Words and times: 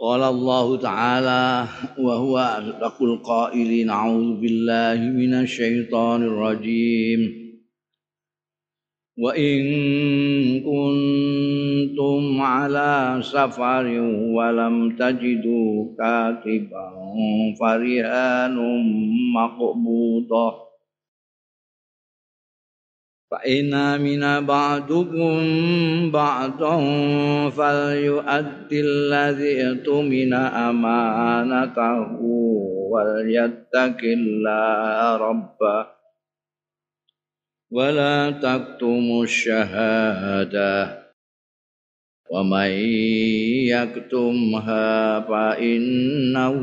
قال 0.00 0.22
الله 0.22 0.76
تعالى 0.76 1.66
وهو 1.98 2.38
أصدق 2.38 3.02
القائلين 3.02 3.90
أعوذ 3.90 4.40
بالله 4.40 5.10
من 5.10 5.34
الشيطان 5.34 6.22
الرجيم. 6.22 7.48
وإن 9.18 9.58
كنتم 10.60 12.40
على 12.40 13.18
سفر 13.22 13.86
ولم 14.34 14.96
تجدوا 14.96 15.96
كاتبا 15.98 16.90
فرهان 17.60 18.56
مقبوضه 19.34 20.67
فإن 23.30 23.74
آمن 23.74 24.46
بعضكم 24.46 25.36
بعضا 26.10 26.76
فليؤدي 27.50 28.80
الذي 28.80 29.68
اؤتمن 29.68 30.32
أمانته 30.34 32.22
وليتق 32.92 34.00
الله 34.02 35.16
ربه 35.16 35.86
ولا 37.70 38.30
تكتموا 38.30 39.24
الشهادة 39.24 40.98
ومن 42.30 42.70
يكتمها 43.68 45.20
فإنه 45.20 46.60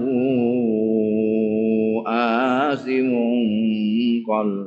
آثم 2.08 3.14
قلبه 4.30 4.65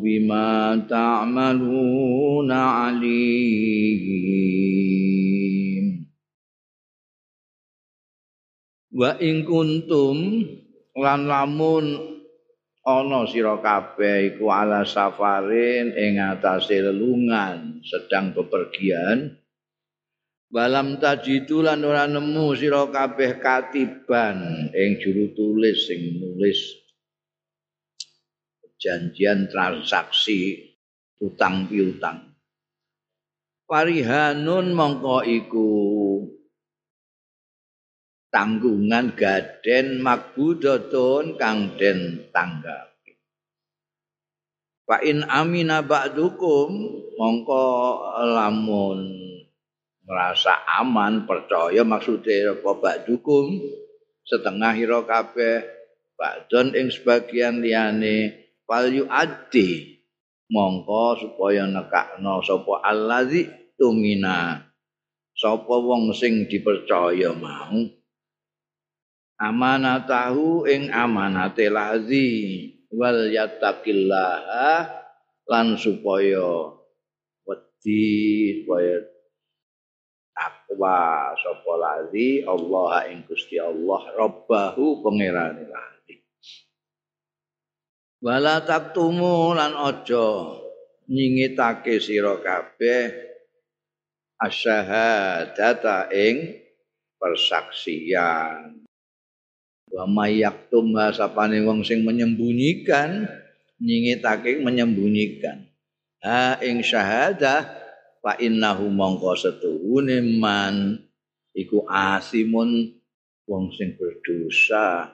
Bima 0.00 0.80
ta'maluna 0.88 2.60
alim. 2.88 4.32
Wa 8.92 9.16
in 9.20 9.44
kuntum 9.44 10.16
lan 10.96 11.24
lamun 11.28 12.12
ana 12.84 13.24
sira 13.28 13.56
kabeh 13.60 14.36
iku 14.36 14.48
ala 14.52 14.84
safarin 14.84 15.92
ing 15.96 16.20
sedang 17.84 18.32
bepergian 18.36 19.38
Balam 20.52 21.00
tajidu 21.00 21.64
lan 21.64 21.80
ora 21.80 22.04
nemu 22.04 22.52
sira 22.52 22.84
kabeh 22.84 23.40
katiban 23.40 24.68
ing 24.76 25.00
juru 25.00 25.32
tulis 25.32 25.88
sing 25.88 26.20
nulis 26.20 26.81
janjian 28.82 29.46
transaksi 29.46 30.74
utang 31.22 31.70
piutang. 31.70 32.34
Parihanun 33.70 34.74
mongko 34.74 35.22
iku 35.22 35.70
tanggungan 38.34 39.14
gaden 39.14 40.02
makbudatun 40.02 41.38
kang 41.38 41.78
den 41.78 42.26
tanggapi. 42.34 43.14
Fa 44.82 44.98
in 45.06 45.22
amina 45.24 45.80
ba'dukum 45.86 46.74
mongko 47.14 47.64
lamun 48.34 48.98
merasa 50.02 50.58
aman 50.82 51.24
percaya 51.24 51.86
maksudnya 51.86 52.58
apa 52.58 52.70
ba'dukum 52.74 53.62
setengah 54.26 54.74
hira 54.74 55.00
kabeh 55.06 55.62
ba'dun 56.18 56.74
ing 56.74 56.90
sebagian 56.90 57.62
liyane 57.62 58.41
fal 58.72 58.88
yu'addi. 58.88 60.00
Mongko 60.48 61.20
supaya 61.20 61.68
nekakno 61.68 62.40
sapa 62.40 62.80
allazi 62.80 63.44
tumina. 63.76 64.64
Sapa 65.36 65.76
wong 65.76 66.16
sing 66.16 66.48
dipercaya 66.48 67.36
mau. 67.36 67.76
Amanatahu 69.36 70.64
ing 70.64 70.88
amanate 70.88 71.68
lazi. 71.68 72.28
Wal 72.92 73.32
yattaqillah 73.32 74.44
lan 75.48 75.76
supaya 75.80 76.72
wedi 77.48 78.04
supaya 78.60 79.00
takwa 80.36 81.32
sapa 81.36 81.72
lazi. 81.80 82.44
Allah 82.44 83.08
ing 83.08 83.24
Gusti 83.24 83.56
Allah 83.56 84.00
rabbahu 84.16 85.00
pangerane 85.00 85.64
wala 88.22 88.62
taktumu 88.62 89.50
lan 89.50 89.74
aja 89.74 90.54
nyingitake 91.10 91.98
sira 91.98 92.38
kabeh 92.38 93.10
asyhadata 94.38 96.06
ing 96.14 96.62
persaksian. 97.18 98.82
Wa 99.92 100.08
mayaktum 100.08 100.94
sapane 101.12 101.60
wong 101.66 101.82
sing 101.82 102.06
menyembunyikan 102.06 103.26
nyingitake 103.82 104.62
menyembunyikan. 104.62 105.68
Ha 106.22 106.62
ing 106.62 106.86
syahadah 106.86 107.66
fa 108.22 108.38
innahu 108.38 108.86
mongko 108.86 109.34
setuhune 109.34 110.22
man 110.38 111.02
iku 111.58 111.82
asimun 111.90 112.94
wong 113.50 113.74
sing 113.74 113.98
berdosa 113.98 115.10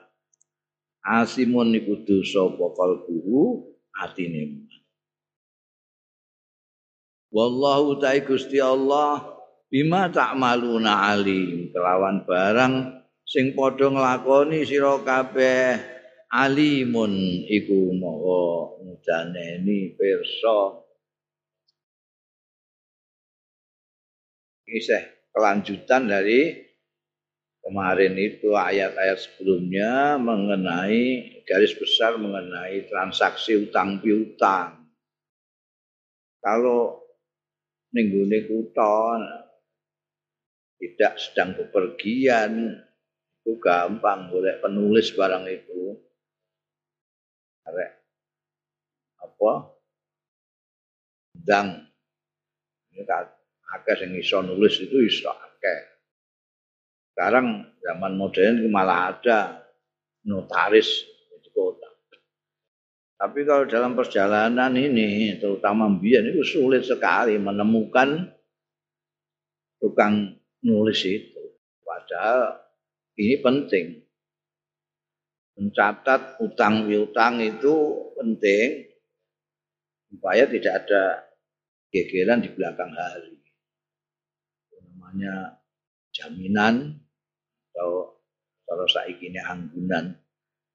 asimun 1.05 1.75
iku 1.75 2.03
dosa 2.03 2.47
pokol 2.55 3.05
guru 3.07 3.45
atine 3.95 4.69
wallahu 7.29 8.01
ta'i 8.01 8.25
gusti 8.25 8.57
Allah 8.57 9.39
bima 9.69 10.09
ta'maluna 10.09 11.13
alim. 11.13 11.69
Kelawan 11.69 12.25
barang 12.25 12.73
sing 13.23 13.53
padha 13.53 13.89
nglakoni 13.89 14.65
sira 14.65 14.97
kabeh 15.01 15.77
alimun 16.33 17.45
iku 17.45 17.93
maha 17.93 18.43
mudaneni 18.81 19.93
pirsa. 19.93 20.85
Kisah 24.69 25.33
kelanjutan 25.33 26.05
dari 26.05 26.68
kemarin 27.69 28.17
itu 28.17 28.57
ayat-ayat 28.57 29.21
sebelumnya 29.21 30.17
mengenai 30.17 31.37
garis 31.45 31.77
besar 31.77 32.17
mengenai 32.17 32.89
transaksi 32.89 33.69
utang 33.69 34.01
piutang. 34.01 34.89
Kalau 36.41 36.97
minggu 37.93 38.25
ini 38.25 38.49
kuton 38.49 39.21
tidak 40.81 41.13
sedang 41.21 41.53
bepergian 41.61 42.73
itu 43.45 43.61
gampang 43.61 44.33
boleh 44.33 44.57
penulis 44.57 45.13
barang 45.13 45.45
itu. 45.45 45.93
Arek 47.69 47.91
apa? 49.21 49.53
Dang 51.37 51.85
ini 52.97 53.05
akeh 53.77 53.95
sing 54.01 54.17
iso 54.17 54.41
nulis 54.41 54.81
itu 54.81 54.97
iso 55.05 55.29
akeh. 55.29 55.88
Sekarang 57.19 57.67
zaman 57.83 58.15
modern 58.15 58.63
malah 58.71 59.11
ada 59.11 59.59
notaris 60.23 61.03
di 61.43 61.51
kota. 61.51 61.91
Tapi 63.19 63.43
kalau 63.43 63.67
dalam 63.67 63.91
perjalanan 63.91 64.71
ini, 64.71 65.35
terutama 65.35 65.91
Mbian 65.91 66.31
itu 66.31 66.47
sulit 66.47 66.87
sekali 66.87 67.35
menemukan 67.35 68.23
tukang 69.83 70.39
nulis 70.63 71.03
itu. 71.03 71.59
Padahal 71.83 72.55
ini 73.19 73.35
penting. 73.43 73.99
Mencatat 75.59 76.39
utang 76.39 76.87
piutang 76.87 77.43
itu 77.43 77.99
penting 78.15 78.95
supaya 80.07 80.47
tidak 80.47 80.87
ada 80.87 81.03
gegeran 81.91 82.39
di 82.39 82.47
belakang 82.55 82.95
hari. 82.95 83.35
namanya 84.87 85.59
jaminan 86.15 87.03
atau 87.79 88.19
kalau 88.67 88.83
saiki 88.91 89.31
ini 89.31 89.39
anggunan 89.39 90.11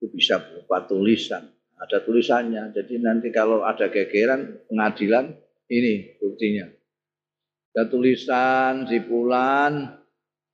itu 0.01 0.09
bisa 0.09 0.41
berupa 0.41 0.89
tulisan. 0.89 1.53
Ada 1.77 2.01
tulisannya. 2.01 2.73
Jadi 2.73 2.97
nanti 2.97 3.29
kalau 3.29 3.61
ada 3.61 3.93
gegeran 3.93 4.65
pengadilan 4.73 5.37
ini 5.69 6.17
buktinya. 6.17 6.65
Ada 7.77 7.93
tulisan 7.93 8.89
si 8.89 9.05
Pulan 9.05 9.85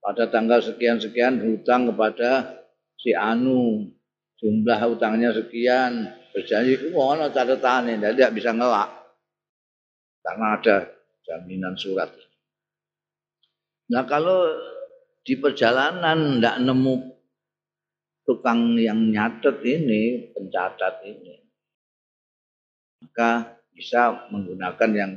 pada 0.03 0.27
tanggal 0.27 0.59
sekian-sekian 0.59 1.39
hutang 1.39 1.95
kepada 1.95 2.61
si 2.99 3.15
Anu. 3.15 3.95
Jumlah 4.43 4.81
hutangnya 4.91 5.31
sekian. 5.31 6.19
Berjanji 6.35 6.91
oh 6.95 7.15
no 7.15 7.31
catatan 7.31 7.95
ini 7.95 8.11
tidak 8.11 8.35
bisa 8.35 8.51
ngelak. 8.51 8.91
Karena 10.27 10.59
ada 10.59 10.77
jaminan 11.23 11.79
surat. 11.79 12.11
Nah 13.91 14.03
kalau 14.07 14.51
di 15.21 15.35
perjalanan 15.37 16.41
tidak 16.41 16.57
nemu 16.65 16.95
tukang 18.25 18.79
yang 18.79 19.11
nyatet 19.11 19.61
ini, 19.67 20.33
pencatat 20.33 21.03
ini. 21.05 21.35
Maka 23.05 23.61
bisa 23.75 24.29
menggunakan 24.29 24.91
yang 24.93 25.13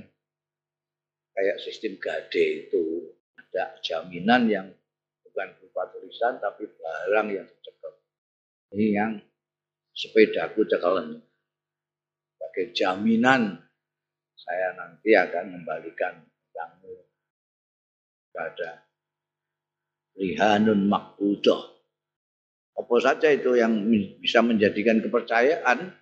kayak 1.36 1.58
sistem 1.62 2.00
gade 2.00 2.68
itu. 2.68 3.14
Ada 3.38 3.78
jaminan 3.86 4.50
yang 4.50 4.68
bukan 5.22 5.48
berupa 5.60 5.90
tulisan 5.94 6.42
tapi 6.42 6.66
barang 6.66 7.28
yang 7.30 7.46
dicekel. 7.46 7.94
Ini 8.74 8.86
yang 8.98 9.12
sepedaku 9.94 10.66
cekelan. 10.66 11.22
Sebagai 12.34 12.66
jaminan 12.74 13.62
saya 14.34 14.74
nanti 14.74 15.14
akan 15.14 15.46
membalikan 15.54 16.24
kamu 16.52 16.94
pada 18.34 18.90
lihanun 20.18 20.89
makbudah. 20.89 21.74
Apa 22.74 22.95
saja 23.01 23.30
itu 23.30 23.54
yang 23.54 23.86
bisa 24.18 24.42
menjadikan 24.42 25.01
kepercayaan. 25.01 25.94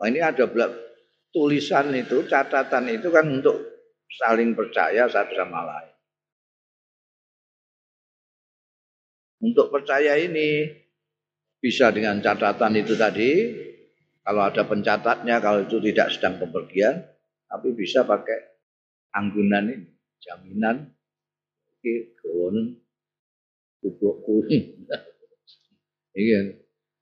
Nah, 0.00 0.06
ini 0.10 0.18
ada 0.18 0.46
tulisan 1.30 1.94
itu, 1.94 2.26
catatan 2.26 2.90
itu 2.90 3.08
kan 3.14 3.26
untuk 3.30 3.56
saling 4.10 4.58
percaya 4.58 5.06
satu 5.06 5.34
sama 5.38 5.62
lain. 5.62 5.94
Untuk 9.40 9.72
percaya 9.72 10.18
ini 10.20 10.66
bisa 11.62 11.94
dengan 11.94 12.20
catatan 12.20 12.76
itu 12.76 12.98
tadi, 12.98 13.30
kalau 14.20 14.44
ada 14.44 14.66
pencatatnya, 14.66 15.40
kalau 15.40 15.64
itu 15.64 15.80
tidak 15.80 16.12
sedang 16.12 16.36
bepergian, 16.42 17.00
tapi 17.48 17.72
bisa 17.72 18.04
pakai 18.04 18.36
anggunan 19.16 19.64
ini, 19.72 19.88
jaminan, 20.20 20.92
ini 21.80 21.94
kublok 23.80 24.16
kuning. 24.24 24.86
Iya. 26.14 26.40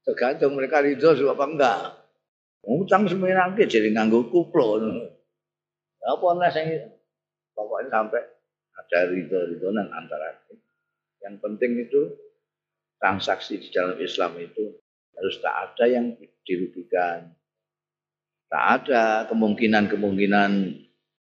Tergantung 0.07 0.57
mereka 0.57 0.81
ridho 0.81 1.13
apa 1.29 1.45
enggak. 1.45 1.81
Utang 2.65 3.05
ke 3.07 3.65
jadi 3.69 3.93
nganggo 3.93 4.33
kuplo. 4.33 4.81
Apa 6.01 6.27
saya 6.49 6.89
pokoknya 7.53 7.91
sampai 7.93 8.23
ada 8.79 8.99
ridho 9.13 9.69
nan 9.75 9.93
antara 9.93 10.39
yang 11.29 11.37
penting 11.43 11.83
itu 11.83 12.15
transaksi 12.97 13.59
di 13.59 13.69
dalam 13.75 13.99
Islam 13.99 14.39
itu 14.39 14.81
harus 15.19 15.37
tak 15.43 15.55
ada 15.55 15.85
yang 15.91 16.15
dirugikan. 16.47 17.35
Tak 18.49 18.65
ada 18.81 19.29
kemungkinan-kemungkinan 19.29 20.51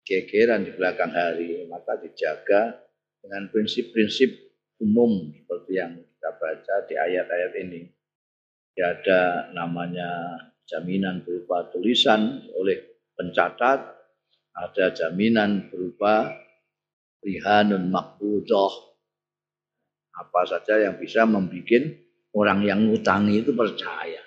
gegeran 0.06 0.62
di 0.68 0.72
belakang 0.78 1.10
hari, 1.10 1.66
maka 1.66 1.98
dijaga 1.98 2.86
dengan 3.24 3.50
prinsip-prinsip 3.50 4.49
umum 4.80 5.32
seperti 5.36 5.72
yang 5.80 5.94
kita 6.00 6.32
baca 6.40 6.76
di 6.88 6.96
ayat-ayat 6.96 7.54
ini. 7.68 7.82
Tidak 8.74 8.90
ada 9.04 9.22
namanya 9.52 10.40
jaminan 10.68 11.24
berupa 11.24 11.68
tulisan 11.68 12.48
oleh 12.56 12.80
pencatat, 13.16 13.80
ada 14.56 14.86
jaminan 14.96 15.68
berupa 15.68 16.32
lihanun 17.24 17.92
makbudoh. 17.92 18.72
Apa 20.16 20.44
saja 20.48 20.80
yang 20.80 21.00
bisa 21.00 21.24
membuat 21.24 21.96
orang 22.36 22.60
yang 22.64 22.80
ngutangi 22.88 23.44
itu 23.44 23.56
percaya. 23.56 24.20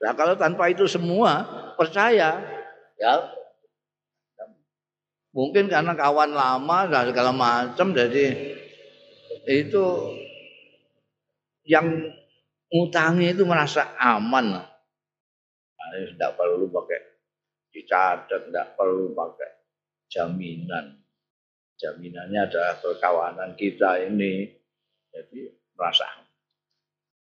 Nah 0.00 0.12
kalau 0.12 0.36
tanpa 0.36 0.68
itu 0.68 0.84
semua 0.84 1.44
percaya, 1.76 2.40
ya 3.00 3.12
mungkin 5.32 5.68
karena 5.68 5.92
kawan 5.92 6.32
lama 6.32 6.78
dan 6.88 7.12
segala 7.12 7.32
macam 7.32 7.92
jadi 7.92 8.56
itu 9.46 9.86
yang 11.66 11.86
ngutangi 12.70 13.34
itu 13.34 13.42
merasa 13.46 13.94
aman. 13.98 14.58
Nah, 14.58 15.88
tidak 15.94 16.34
perlu 16.34 16.66
pakai 16.70 17.00
dicatat, 17.70 18.50
tidak 18.50 18.74
perlu 18.74 19.14
pakai 19.14 19.50
jaminan. 20.10 20.98
Jaminannya 21.76 22.40
adalah 22.48 22.74
perkawanan 22.80 23.54
kita 23.54 24.02
ini. 24.08 24.48
Jadi 25.12 25.48
merasa 25.76 26.26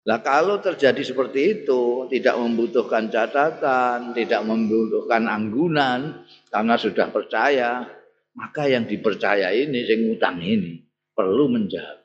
Nah 0.02 0.18
kalau 0.18 0.58
terjadi 0.58 0.98
seperti 0.98 1.62
itu, 1.62 2.10
tidak 2.10 2.34
membutuhkan 2.34 3.06
catatan, 3.06 4.10
tidak 4.10 4.42
membutuhkan 4.42 5.30
anggunan, 5.30 6.26
karena 6.50 6.74
sudah 6.74 7.14
percaya, 7.14 7.86
maka 8.34 8.66
yang 8.66 8.90
dipercaya 8.90 9.54
ini, 9.54 9.78
yang 9.86 10.10
ngutang 10.10 10.42
ini, 10.42 10.82
perlu 11.14 11.46
menjaga. 11.46 12.01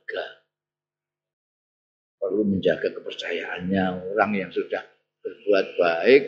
Perlu 2.17 2.43
menjaga 2.43 2.91
kepercayaannya 2.91 4.13
orang 4.13 4.31
yang 4.35 4.51
sudah 4.51 4.83
berbuat 5.23 5.67
baik, 5.79 6.23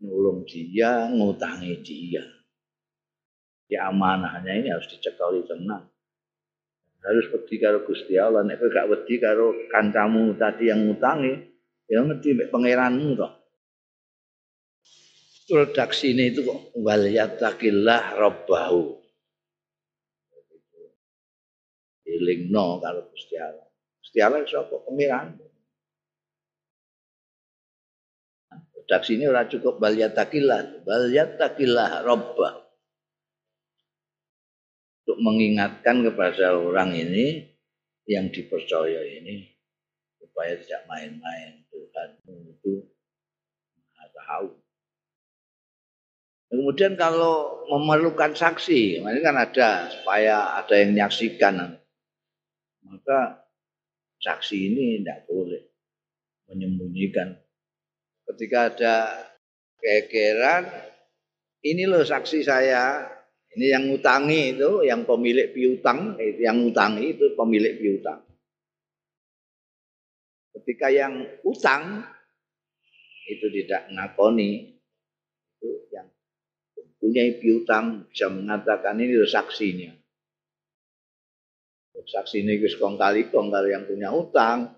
nolong 0.00 0.44
dia, 0.48 1.08
ngutangi 1.12 1.74
dia. 1.84 2.24
Ya 3.70 3.86
amanahnya 3.88 4.52
ini 4.60 4.68
harus 4.72 4.90
dicekali 4.90 5.46
tenang. 5.46 5.86
Harus 7.00 7.32
wedi 7.32 7.56
karo 7.56 7.80
Gusti 7.88 8.20
Allah, 8.20 8.44
nek 8.44 8.60
gak 8.60 8.88
wedi 8.92 9.16
karo 9.16 9.56
kancamu 9.72 10.36
tadi 10.36 10.68
yang 10.68 10.84
ngutangi, 10.84 11.32
ya 11.88 12.04
ngerti 12.04 12.52
pangeranmu 12.52 13.16
kok. 13.16 13.32
Redaksi 15.50 16.14
ini 16.14 16.30
itu 16.30 16.46
kok 16.46 16.76
wal 16.78 17.08
yattaqillah 17.08 18.14
rabbahu. 18.20 18.99
Dilingno 22.20 22.76
kalau 22.84 23.08
Gusti 23.08 23.40
Allah. 23.40 23.64
Gusti 24.04 24.20
Allah 24.20 24.44
sapa 24.44 24.76
pemiran. 24.84 25.40
Redaksi 28.76 29.16
ini 29.16 29.24
ora 29.24 29.48
cukup 29.48 29.80
balyatakillah, 29.80 30.84
balyatakillah 30.84 32.04
robba. 32.04 32.68
Untuk 35.00 35.18
mengingatkan 35.24 36.04
kepada 36.04 36.60
orang 36.60 36.92
ini 36.92 37.48
yang 38.04 38.28
dipercaya 38.28 39.00
ini 39.06 39.48
supaya 40.20 40.58
tidak 40.60 40.84
main-main 40.90 41.64
Tuhan 41.72 42.10
itu 42.28 42.84
maha 43.94 44.06
tahu. 44.12 44.48
Kemudian 46.50 46.98
kalau 46.98 47.62
memerlukan 47.70 48.34
saksi, 48.34 48.98
ini 48.98 49.20
kan 49.22 49.38
ada 49.38 49.86
supaya 49.86 50.58
ada 50.58 50.74
yang 50.74 50.98
menyaksikan 50.98 51.79
maka 52.90 53.46
saksi 54.18 54.56
ini 54.74 54.84
tidak 55.00 55.30
boleh 55.30 55.62
menyembunyikan. 56.50 57.38
Ketika 58.26 58.58
ada 58.74 58.96
kegeran, 59.78 60.66
ini 61.62 61.86
loh 61.86 62.02
saksi 62.02 62.42
saya, 62.42 63.06
ini 63.54 63.70
yang 63.70 63.86
ngutangi 63.90 64.58
itu, 64.58 64.82
yang 64.86 65.06
pemilik 65.06 65.54
piutang, 65.54 66.18
yang 66.18 66.66
ngutangi 66.66 67.14
itu 67.14 67.34
pemilik 67.38 67.74
piutang. 67.78 68.22
Ketika 70.54 70.90
yang 70.90 71.26
utang 71.46 72.04
itu 73.30 73.46
tidak 73.54 73.86
ngakoni, 73.94 74.78
itu 75.58 75.68
yang 75.94 76.06
punya 76.98 77.22
piutang 77.38 78.06
bisa 78.10 78.26
mengatakan 78.28 78.98
ini 78.98 79.14
loh 79.14 79.30
saksinya. 79.30 79.99
Saksi 81.94 82.42
ini 82.42 82.58
wis 82.58 82.74
kong 82.74 82.98
kali 82.98 83.30
kong 83.30 83.54
kalau 83.54 83.70
yang 83.70 83.86
punya 83.86 84.10
utang, 84.10 84.74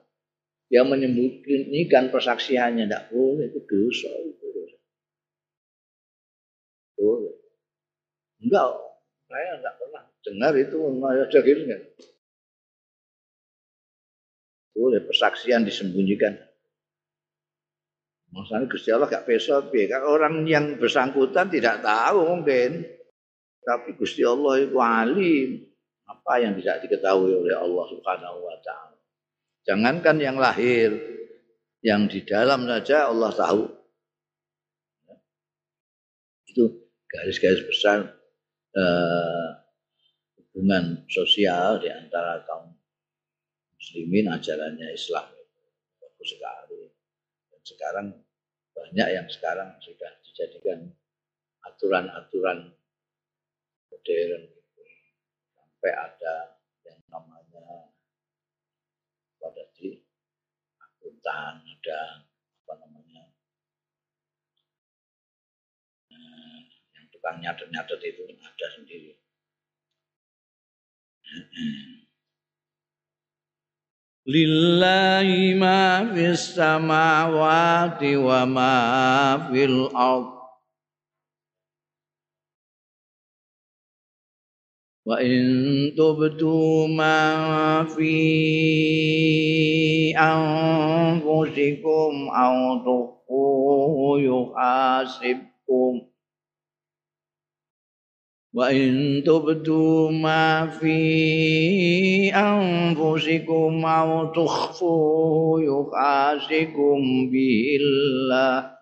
dia 0.69 0.85
menyembunyikan 0.85 2.13
persaksiannya 2.13 2.89
tidak 2.89 3.09
boleh 3.13 3.49
itu 3.49 3.61
dosa 3.65 4.11
itu 4.21 4.47
dosa. 4.53 4.79
Boleh. 6.97 7.35
Enggak, 8.45 8.69
saya 9.29 9.51
enggak 9.61 9.75
pernah 9.81 10.03
dengar 10.25 10.53
itu 10.61 10.77
ada 10.81 11.39
gitu. 11.41 11.63
Boleh 14.73 15.01
persaksian 15.05 15.69
disembunyikan. 15.69 16.37
Maksudnya 18.33 18.65
Gusti 18.65 18.89
Allah 18.89 19.13
gak 19.13 19.29
besok, 19.29 19.69
kan 19.69 20.03
orang 20.09 20.49
yang 20.49 20.81
bersangkutan 20.81 21.53
tidak 21.53 21.85
tahu 21.85 22.25
mungkin. 22.25 22.81
Tapi 23.61 23.93
Gusti 24.01 24.25
Allah 24.25 24.65
itu 24.65 24.81
alim 24.81 25.72
apa 26.13 26.33
yang 26.45 26.53
tidak 26.61 26.85
diketahui 26.85 27.33
oleh 27.33 27.57
Allah 27.57 27.85
Subhanahu 27.89 28.39
wa 28.45 28.57
taala. 28.61 29.01
Jangankan 29.65 30.17
yang 30.21 30.37
lahir, 30.37 30.93
yang 31.81 32.07
di 32.07 32.21
dalam 32.23 32.69
saja 32.69 33.09
Allah 33.09 33.33
tahu. 33.33 33.63
Itu 36.53 36.69
garis-garis 37.09 37.65
besar 37.65 38.13
eh, 38.77 39.49
hubungan 40.37 41.09
sosial 41.09 41.81
di 41.81 41.89
antara 41.89 42.45
kaum 42.45 42.77
muslimin 43.73 44.29
ajarannya 44.29 44.93
Islam 44.93 45.33
bagus 45.97 46.29
sekali. 46.37 46.93
Dan 47.49 47.63
sekarang 47.65 48.07
banyak 48.77 49.09
yang 49.17 49.27
sekarang 49.33 49.73
sudah 49.81 50.13
dijadikan 50.29 50.93
aturan-aturan 51.65 52.69
modern 53.89 54.52
sampai 55.83 55.99
ada 55.99 56.63
yang 56.87 57.03
namanya 57.11 57.91
pada 59.43 59.67
di 59.75 59.99
akuntan 60.79 61.59
ada 61.59 62.23
apa 62.63 62.87
namanya 62.87 63.27
eh, 66.07 66.59
yang 66.95 67.07
tukang 67.11 67.43
nyatet-nyatet 67.43 67.99
itu 67.99 68.31
ada 68.31 68.67
sendiri. 68.79 69.19
Lillahi 74.23 75.59
ma 75.59 76.07
fis 76.15 76.55
samawati 76.55 78.15
wa 78.23 78.47
ma 78.47 78.79
fil 79.51 79.91
ardh 79.91 80.42
وإن 85.06 85.44
تبدوا 85.98 86.88
ما 86.88 87.84
في 87.84 88.12
أنفسكم 90.18 92.14
أو 92.30 92.78
تخفوه 92.80 94.22
يحاسبكم 94.22 96.02
وإن 98.54 99.24
تبدوا 99.26 100.12
ما 100.12 100.68
في 100.68 101.00
أنفسكم 102.36 103.86
أو 103.86 104.26
تخفوه 104.34 105.62
يحاسبكم 105.64 107.30
به 107.32 107.78
الله 107.82 108.78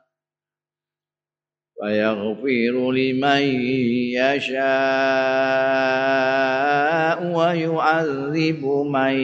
ويغفر 1.81 2.91
لمن 2.91 3.43
يشاء 4.15 4.65
ويعذب 7.38 8.65
من 8.65 9.15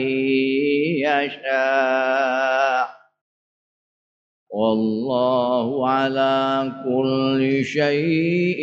يشاء 1.06 2.88
والله 4.50 5.88
على 5.88 6.72
كل 6.84 7.64
شيء 7.64 8.62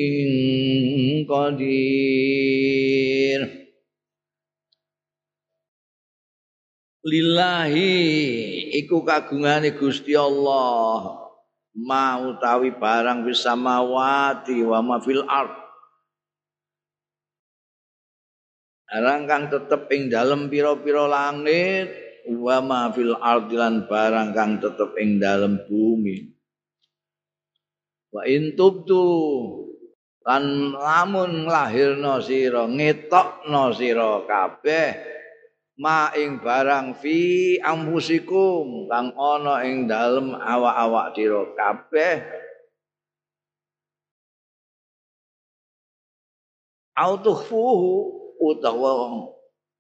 قدير 1.29 2.39
Lillahi 6.99 8.75
iku 8.75 9.01
kagungane 9.07 9.71
Gusti 9.73 10.13
Allah 10.13 11.31
ma 11.74 12.22
utawi 12.22 12.70
barang 12.74 13.26
bisa 13.26 13.58
mawati 13.58 14.62
wa 14.62 14.78
ma 14.78 14.96
fil 15.02 15.26
ard. 15.26 15.54
Barang 18.86 19.26
kang 19.26 19.44
tetep 19.50 19.90
ing 19.90 20.06
dalem 20.06 20.46
pira-pira 20.46 21.10
langit 21.10 21.90
wa 22.30 22.62
ma 22.62 22.80
fil 22.94 23.18
ard 23.18 23.50
lan 23.50 23.90
barang 23.90 24.30
kang 24.30 24.62
tetep 24.62 24.94
ing 25.02 25.18
dalem 25.18 25.58
bumi. 25.66 26.30
Wa 28.14 28.22
in 28.30 28.54
tubtu 28.54 29.02
lan 30.22 30.72
lamun 30.78 31.50
lahirna 31.50 32.22
sira 32.22 32.70
ngetokno 32.70 33.74
sira 33.74 34.22
kabeh 34.22 35.13
ma 35.74 36.14
ing 36.14 36.38
barang 36.38 36.94
fi 36.94 37.58
amfusikum 37.58 38.86
kang 38.86 39.10
ana 39.18 39.66
ing 39.66 39.90
dalem 39.90 40.34
awak-awak 40.38 41.18
dira 41.18 41.42
kabeh. 41.58 42.22
Autuhfuhu 46.94 47.92
utawa 48.38 49.26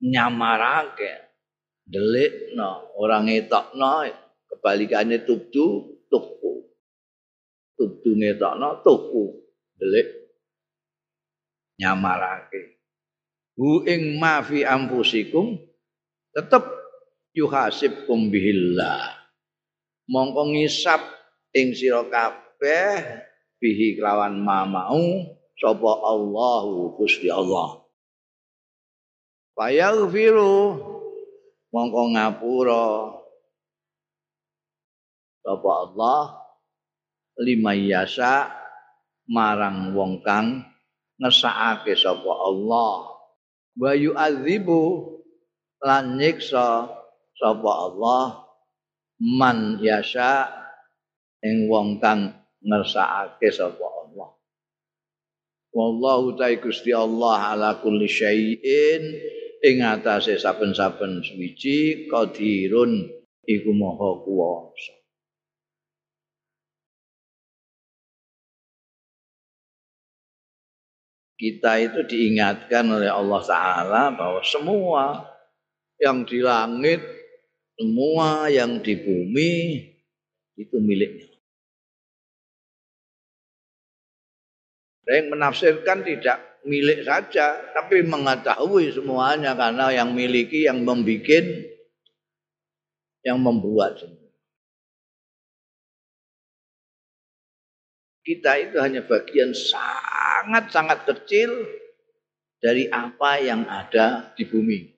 nyamarake 0.02 1.30
delikno 1.86 2.90
ora 2.98 3.22
ngetokno 3.22 4.10
kebalikane 4.50 5.22
tubdu 5.22 5.94
tuhfu 6.10 6.74
tubdu 7.78 8.10
ngetokno 8.18 8.82
tuhfu 8.82 9.46
delik 9.78 10.10
nyamarake. 11.78 12.82
Hu 13.54 13.86
ing 13.86 14.18
ma 14.18 14.42
fi 14.42 14.66
amfusikum 14.66 15.54
tetep 16.34 16.66
yuhasib 17.32 18.10
kumbihillah 18.10 19.24
mongko 20.10 20.52
ngisap 20.52 21.00
ing 21.54 21.72
sira 21.72 22.04
kabeh 22.10 23.22
bihi 23.62 23.96
kelawan 23.96 24.36
mamau 24.42 25.32
sapa 25.56 25.92
Allahu 26.04 26.98
Gusti 26.98 27.30
Allah. 27.30 27.80
Fayaghfiru 29.54 30.82
mongko 31.70 32.02
ngapura 32.18 32.86
sapa 35.40 35.70
Allah 35.88 36.22
lima 37.38 37.72
yasa 37.72 38.50
marang 39.30 39.94
wong 39.94 40.20
kang 40.26 40.66
ngesakake 41.22 41.94
sapa 41.94 42.28
Allah. 42.28 43.14
Wa 43.74 43.90
yu'adzibu 43.94 45.13
lan 45.84 46.16
nyiksa 46.16 46.88
sapa 47.36 47.70
Allah 47.92 48.48
man 49.20 49.76
yasha 49.84 50.48
ing 51.44 51.68
wong 51.68 52.00
kang 52.00 52.32
ngersakake 52.64 53.52
sapa 53.52 53.84
Allah. 53.84 54.32
Wallahu 55.76 56.40
ta'ala 56.40 56.56
Gusti 56.56 56.96
Allah 56.96 57.52
ala 57.52 57.70
kulli 57.84 58.08
syai'in 58.08 59.04
ing 59.60 59.76
atase 59.84 60.40
saben-saben 60.40 61.20
suwiji 61.20 62.08
qadirun 62.08 63.04
iku 63.44 63.70
maha 63.76 64.24
kuwasa. 64.24 64.96
Kita 71.34 71.76
itu 71.82 72.00
diingatkan 72.06 72.88
oleh 72.88 73.10
Allah 73.10 73.42
Ta'ala 73.42 74.02
bahwa 74.14 74.40
semua 74.46 75.33
yang 76.00 76.26
di 76.26 76.38
langit, 76.42 77.00
semua 77.74 78.46
yang 78.50 78.78
di 78.82 78.94
bumi 78.94 79.52
itu 80.58 80.76
miliknya. 80.78 81.30
Yang 85.04 85.26
menafsirkan 85.36 85.98
tidak 86.00 86.38
milik 86.64 87.04
saja, 87.04 87.60
tapi 87.76 88.00
mengetahui 88.00 88.88
semuanya 88.94 89.52
karena 89.52 89.92
yang 89.92 90.16
miliki, 90.16 90.64
yang 90.64 90.80
membuat, 90.80 91.44
yang 93.20 93.36
membuat 93.36 94.00
semua. 94.00 94.24
Kita 98.24 98.56
itu 98.56 98.80
hanya 98.80 99.04
bagian 99.04 99.52
sangat-sangat 99.52 101.04
kecil 101.04 101.52
dari 102.56 102.88
apa 102.88 103.36
yang 103.44 103.68
ada 103.68 104.32
di 104.32 104.48
bumi. 104.48 104.93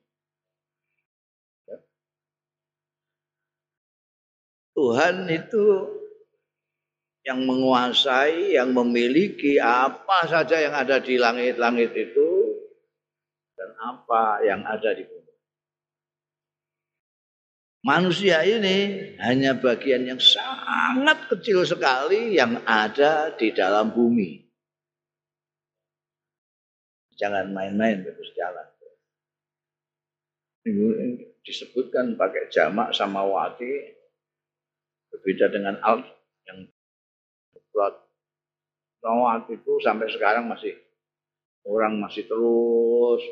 Tuhan 4.76 5.24
itu 5.32 5.88
yang 7.24 7.48
menguasai, 7.48 8.54
yang 8.60 8.76
memiliki 8.76 9.56
apa 9.56 10.28
saja 10.28 10.60
yang 10.60 10.76
ada 10.76 11.00
di 11.00 11.16
langit-langit 11.16 11.96
itu 11.96 12.30
dan 13.56 13.72
apa 13.80 14.44
yang 14.44 14.60
ada 14.68 14.92
di 14.92 15.02
bumi. 15.08 15.34
Manusia 17.88 18.44
ini 18.44 19.10
hanya 19.16 19.56
bagian 19.56 20.04
yang 20.04 20.20
sangat 20.20 21.24
kecil 21.32 21.64
sekali 21.64 22.36
yang 22.36 22.60
ada 22.68 23.32
di 23.32 23.56
dalam 23.56 23.96
bumi. 23.96 24.44
Jangan 27.16 27.48
main-main 27.48 28.04
terus 28.04 28.28
jalan. 28.36 28.68
Disebutkan 31.46 32.18
pakai 32.18 32.50
jamak 32.50 32.92
sama 32.92 33.22
wati 33.22 33.95
Berbeda 35.16 35.48
dengan 35.48 35.80
al 35.80 36.04
yang 36.44 36.68
berat. 37.72 37.96
Rawat 39.00 39.48
itu 39.48 39.80
sampai 39.80 40.12
sekarang 40.12 40.44
masih 40.44 40.76
orang 41.64 41.96
masih 41.96 42.28
terus 42.28 43.22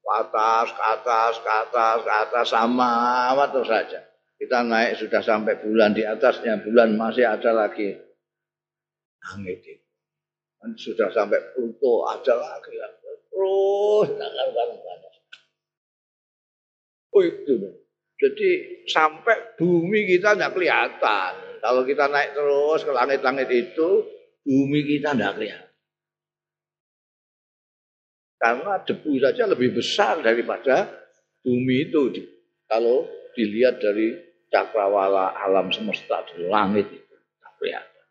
ke 0.00 0.10
atas, 0.16 0.72
ke 0.72 0.82
atas, 0.82 1.32
ke 1.44 1.50
atas, 1.50 1.98
ke 2.00 2.12
atas 2.24 2.46
sama 2.48 3.36
terus 3.52 3.68
saja. 3.68 4.00
Kita 4.40 4.64
naik 4.64 4.96
sudah 4.96 5.20
sampai 5.20 5.60
bulan 5.60 5.92
di 5.92 6.00
atasnya, 6.08 6.64
bulan 6.64 6.96
masih 6.96 7.28
ada 7.28 7.52
lagi 7.52 7.92
langit 9.20 9.60
itu. 9.60 9.84
Dan 10.60 10.72
sudah 10.76 11.12
sampai 11.12 11.40
Pluto 11.52 12.08
ada 12.08 12.36
lagi, 12.36 12.72
terus 13.28 14.08
tangan 14.16 14.48
panas. 14.80 15.14
Oh 17.12 17.22
itu. 17.24 17.79
Jadi 18.20 18.50
sampai 18.84 19.56
bumi 19.56 20.04
kita 20.04 20.36
tidak 20.36 20.52
kelihatan. 20.52 21.32
Kalau 21.60 21.82
kita 21.88 22.04
naik 22.08 22.36
terus 22.36 22.80
ke 22.84 22.92
langit-langit 22.92 23.48
itu, 23.48 24.04
bumi 24.44 24.84
kita 24.84 25.16
tidak 25.16 25.40
kelihatan. 25.40 25.72
Karena 28.40 28.80
debu 28.80 29.12
saja 29.20 29.44
lebih 29.48 29.76
besar 29.76 30.20
daripada 30.20 30.88
bumi 31.44 31.88
itu. 31.88 32.12
Kalau 32.68 33.08
dilihat 33.36 33.80
dari 33.80 34.16
cakrawala 34.52 35.36
alam 35.36 35.72
semesta 35.72 36.24
di 36.32 36.44
langit 36.48 36.88
itu, 36.92 37.14
tidak 37.16 37.52
kelihatan. 37.56 38.04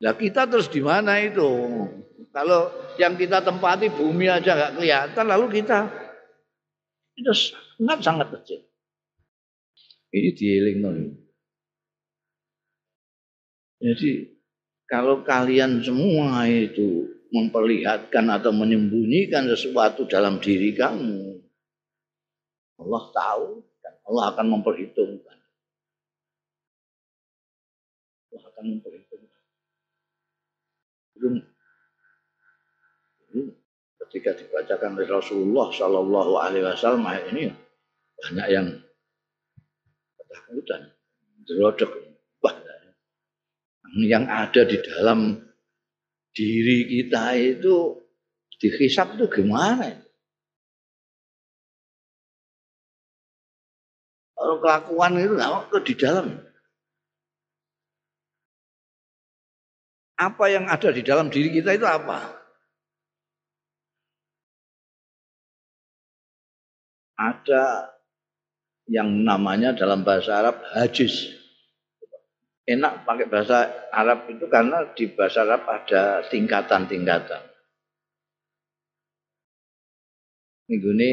Nah 0.00 0.14
kita 0.18 0.42
terus 0.50 0.66
di 0.70 0.82
mana 0.82 1.18
itu? 1.22 1.50
Kalau 2.30 2.70
yang 2.94 3.18
kita 3.18 3.42
tempati 3.42 3.90
bumi 3.90 4.30
aja 4.30 4.54
nggak 4.54 4.74
kelihatan, 4.78 5.24
lalu 5.26 5.46
kita 5.62 5.78
itu 7.20 7.32
sangat 7.76 7.98
sangat 8.00 8.28
kecil. 8.32 8.60
Ini 10.10 10.30
dieling 10.34 10.80
Jadi 13.80 14.10
kalau 14.90 15.22
kalian 15.22 15.80
semua 15.80 16.44
itu 16.50 17.06
memperlihatkan 17.30 18.26
atau 18.26 18.50
menyembunyikan 18.50 19.46
sesuatu 19.46 20.04
dalam 20.10 20.42
diri 20.42 20.74
kamu, 20.74 21.38
Allah 22.82 23.04
tahu 23.14 23.46
dan 23.78 23.94
Allah 24.10 24.24
akan 24.34 24.46
memperhitungkan. 24.58 25.38
Allah 28.34 28.42
akan 28.50 28.64
memperhitungkan. 28.76 29.42
Ketika 34.10 34.34
dibacakan 34.34 34.98
oleh 34.98 35.06
Rasulullah 35.06 35.70
Shallallahu 35.70 36.34
Alaihi 36.34 36.66
Wasallam 36.66 37.06
ini 37.30 37.46
banyak 38.18 38.46
yang 38.50 38.66
ketakutan, 40.18 40.90
jerodok, 41.46 41.94
yang 44.02 44.26
ada 44.26 44.66
di 44.66 44.82
dalam 44.82 45.38
diri 46.34 46.90
kita 46.90 47.38
itu 47.38 48.02
dihisap 48.58 49.14
itu 49.14 49.30
gimana? 49.30 49.94
Kalau 54.34 54.58
kelakuan 54.58 55.22
itu 55.22 55.38
nggak 55.38 55.70
ke 55.70 55.78
di 55.86 55.94
dalam. 55.94 56.26
Apa 60.18 60.50
yang 60.50 60.66
ada 60.66 60.90
di 60.90 61.06
dalam 61.06 61.30
diri 61.30 61.54
kita 61.54 61.78
itu 61.78 61.86
apa? 61.86 62.39
Ada 67.20 67.92
yang 68.88 69.28
namanya 69.28 69.76
dalam 69.76 70.00
bahasa 70.00 70.40
Arab 70.40 70.64
hajis 70.72 71.40
enak 72.70 73.02
pakai 73.02 73.26
bahasa 73.26 73.66
Arab 73.90 74.30
itu 74.30 74.46
karena 74.46 74.86
di 74.94 75.10
bahasa 75.10 75.42
Arab 75.42 75.66
ada 75.66 76.22
tingkatan-tingkatan. 76.30 77.42
Minggu 80.70 80.90
ini, 80.94 81.12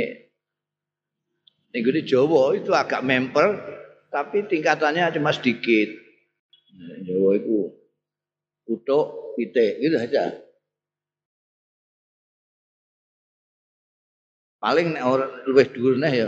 minggu 1.74 1.90
ini 1.98 2.02
Jawa 2.06 2.54
itu 2.54 2.70
agak 2.78 3.02
memper, 3.02 3.58
tapi 4.14 4.46
tingkatannya 4.46 5.10
cuma 5.18 5.34
sedikit. 5.34 5.98
Jawa 7.10 7.42
itu 7.42 7.74
utuk, 8.70 9.34
pite, 9.34 9.82
gitu 9.82 9.98
aja. 9.98 10.47
Paling 14.58 14.98
orang 14.98 15.46
lebih 15.46 15.68
dulu 15.78 16.02
ya. 16.02 16.28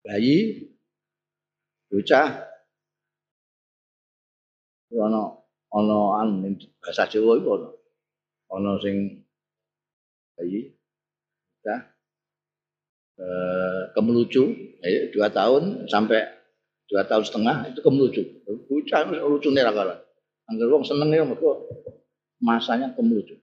Bayi, 0.00 0.66
bocah, 1.86 2.42
ana 4.90 5.22
ana 5.70 5.98
anu 6.24 6.58
bahasa 6.82 7.06
Jawa 7.06 7.38
iku 7.38 7.48
ana. 7.54 7.68
Ana 8.50 8.70
sing 8.82 9.22
bayi 10.34 10.74
ya. 11.62 11.76
Eh, 13.20 13.82
kemelucu, 13.92 14.56
ya, 14.80 15.12
dua 15.12 15.28
tahun 15.28 15.84
sampai 15.92 16.24
dua 16.88 17.04
tahun 17.04 17.22
setengah 17.28 17.56
itu 17.68 17.80
kemelucu. 17.84 18.22
Bocah 18.66 19.00
lucu 19.06 19.52
nih 19.52 19.62
kalah. 19.68 20.00
Angger 20.48 20.72
wong 20.72 20.82
seneng 20.82 21.12
ya 21.12 21.22
masanya 22.40 22.96
kemelucu. 22.96 23.36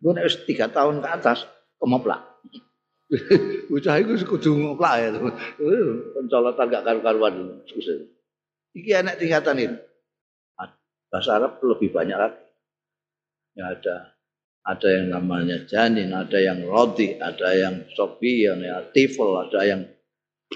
Gue 0.00 0.12
nek 0.16 0.26
tiga 0.48 0.66
tahun 0.72 1.04
ke 1.04 1.08
atas 1.08 1.44
kemoplak. 1.76 2.24
Bocah 3.70 3.94
iku 4.00 4.16
kudu 4.24 4.56
ngoplak 4.56 4.94
ya. 4.96 5.08
Pencolotan 6.16 6.66
gak 6.72 6.84
karu-karuan. 6.88 7.60
Iki 8.72 8.90
anak 8.96 9.20
tingkatan 9.20 9.56
ini 9.60 9.76
bahasa 11.10 11.36
Arab 11.36 11.58
lebih 11.60 11.90
banyak 11.90 12.16
lagi. 12.16 12.46
Ya 13.58 13.74
ada 13.74 14.14
ada 14.62 14.88
yang 14.88 15.10
namanya 15.10 15.66
janin, 15.66 16.14
ada 16.14 16.38
yang 16.38 16.62
rodi, 16.62 17.18
ada 17.18 17.50
yang 17.50 17.82
sobion, 17.98 18.62
ya 18.62 18.86
tifel, 18.94 19.34
ada 19.34 19.60
yang 19.66 19.82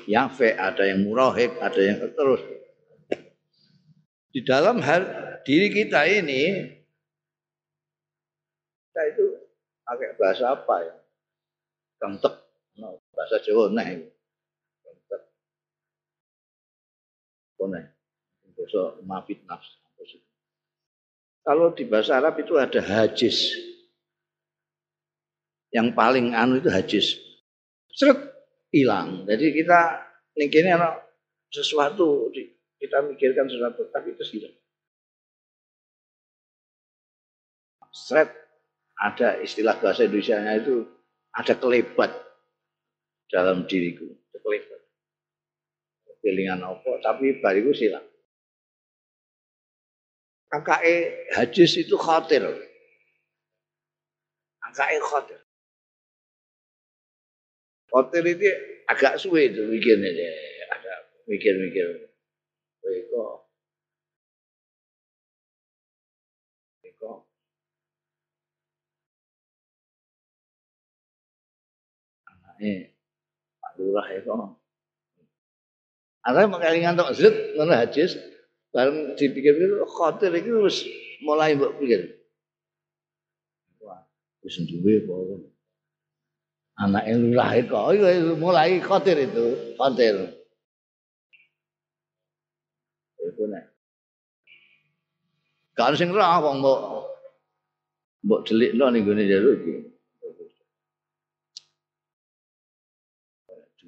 yafe, 0.07 0.55
ada 0.55 0.87
yang 0.87 1.03
murahik, 1.03 1.59
ada 1.59 1.81
yang 1.83 1.99
terus. 2.15 2.43
Di 4.31 4.41
dalam 4.47 4.79
hal 4.83 5.03
diri 5.43 5.71
kita 5.75 6.07
ini, 6.07 6.71
kita 8.91 9.03
itu 9.15 9.25
pakai 9.85 10.17
bahasa 10.17 10.57
apa 10.57 10.75
ya? 10.83 10.95
Kentek, 12.01 12.35
bahasa 13.15 13.37
Jawa 13.45 13.71
nah 13.71 13.87
Kentek. 13.87 15.23
Kone, 17.61 17.81
bahasa 18.57 18.81
mafit 19.05 19.41
nafsu. 19.47 19.85
Kalau 21.45 21.77
di 21.77 21.85
bahasa 21.85 22.17
Arab 22.17 22.41
itu 22.41 22.57
ada 22.57 22.81
hajis. 22.81 23.53
Yang 25.69 25.93
paling 25.93 26.33
anu 26.33 26.57
itu 26.57 26.73
hajis. 26.73 27.21
Seret 27.93 28.17
hilang. 28.73 29.29
Jadi 29.29 29.53
kita 29.53 30.09
ini 30.41 30.73
anak 30.73 31.05
sesuatu 31.53 32.33
kita 32.81 33.05
mikirkan 33.05 33.45
sesuatu 33.45 33.93
tapi 33.93 34.17
itu 34.17 34.25
hilang. 34.33 34.57
Seret 37.93 38.33
ada 38.99 39.43
istilah 39.43 39.79
bahasa 39.83 40.07
Indonesia 40.07 40.39
itu 40.55 40.87
ada 41.35 41.55
kelebat 41.59 42.11
dalam 43.27 43.67
diriku, 43.67 44.07
kelebat. 44.39 44.81
Kelingan 46.25 46.65
apa, 46.65 47.05
tapi 47.05 47.37
bariku 47.45 47.77
silang. 47.77 48.07
KKE 50.49 50.97
hadis 51.37 51.77
itu 51.77 51.99
khatir. 52.01 52.47
KKE 54.63 54.97
khatir. 55.05 55.41
Khatir 57.93 58.23
itu 58.25 58.49
agak 58.89 59.21
suwe 59.21 59.53
itu 59.53 59.69
mikirnya. 59.69 60.11
Ada 60.73 60.93
mikir-mikir. 61.29 62.09
Kok. 63.13 63.44
Anaknya 72.65 72.89
Pak 73.61 73.73
Lurah 73.77 74.07
ya 74.09 74.21
kok. 74.25 74.57
Ada 76.25 76.49
mengalingan 76.49 76.97
tok 76.97 77.13
zet 77.13 77.37
mana 77.61 77.85
hadis 77.85 78.17
Bareng 78.75 79.15
dipikir-pikir 79.15 79.87
khawatir 79.87 80.35
iki 80.35 80.51
wis 80.51 80.83
mulai 81.23 81.55
mbok 81.55 81.79
pikir. 81.79 82.11
Wah, 83.79 84.03
wis 84.43 84.59
duwe 84.67 84.99
apa 84.99 85.15
Anake 86.83 87.15
lurah 87.23 87.55
kok 87.71 87.87
mulai 88.35 88.83
khawatir 88.83 89.31
itu, 89.31 89.79
khawatir. 89.79 90.35
Itu 93.23 93.47
nek. 93.47 93.65
Kan 95.79 95.95
sing 95.95 96.11
ra 96.11 96.43
wong 96.43 96.59
mbok 96.59 96.81
mbok 98.27 98.41
delikno 98.43 98.91
ning 98.91 99.07
gone 99.07 99.23
jero 99.23 99.55
iki. 99.55 99.94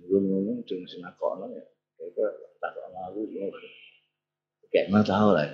Durung 0.07 0.31
ngomong 0.31 0.62
durung 0.62 0.87
sinakokno 0.87 1.51
ya. 1.51 1.64
Kaya 1.99 2.27
takok 2.62 2.87
aku 2.95 3.21
kayak 4.71 4.87
mana 4.95 5.03
tahu 5.03 5.35
lah. 5.35 5.47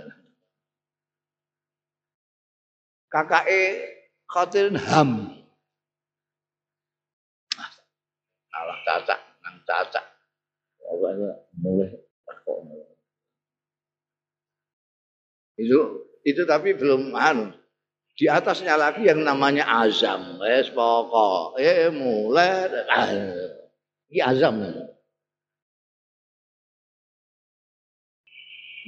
KKE 3.12 3.62
khatirin 4.28 4.76
ham. 4.76 5.10
Allah 8.52 8.78
cacak, 8.84 9.20
nang 9.40 9.56
cacak. 9.64 10.04
Pokoknya 10.80 11.32
mulai 11.56 11.88
takut. 12.28 12.60
Itu 15.56 15.80
itu 16.28 16.42
tapi 16.44 16.76
belum 16.76 17.16
anu. 17.16 17.52
Di 18.12 18.28
atasnya 18.28 18.76
lagi 18.76 19.08
yang 19.08 19.24
namanya 19.24 19.64
azam. 19.88 20.36
Wes 20.36 20.68
pokok. 20.68 21.56
Eh 21.56 21.88
mulai. 21.88 22.68
Ah, 22.92 23.08
ini 24.12 24.20
azam. 24.20 24.60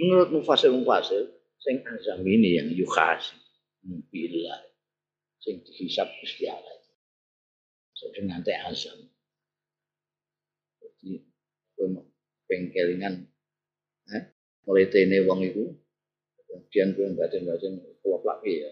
Menurut 0.05 0.29
mufasir-mufasir, 0.37 1.33
sing 1.65 1.81
azam 1.89 2.21
ini 2.29 2.61
yang 2.61 2.69
yukhasi. 2.77 3.41
Bila 3.85 4.57
sing 5.41 5.65
dihisap 5.65 6.09
Gusti 6.21 6.45
Allah. 6.45 6.77
Dengan 8.13 8.45
teh 8.45 8.53
azam. 8.69 9.01
Jadi 10.77 11.25
pengkelingan 12.45 13.25
eh, 14.13 14.23
mulai 14.69 14.93
tene 14.93 15.25
wong 15.25 15.41
iku 15.41 15.65
Kemudian 16.55 16.95
gue 16.95 17.19
batin-batin 17.19 17.83
keloplak 17.99 18.39
ya. 18.47 18.71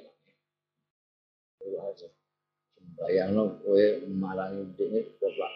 Bayang 2.95 3.35
lo, 3.35 3.59
gue 3.67 4.07
malangi 4.07 4.71
ini 4.79 5.03
keloplak. 5.19 5.53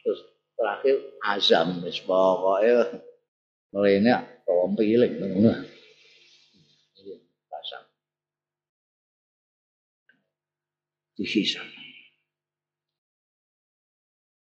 Terus 0.00 0.20
terakhir 0.56 0.96
azam, 1.22 1.84
wis 1.84 2.00
pokoknya 2.02 3.04
mulainya 3.70 4.24
kawam 4.48 4.72
pilih. 4.74 5.10
Pasang. 7.52 7.84
Dihisap. 11.20 11.68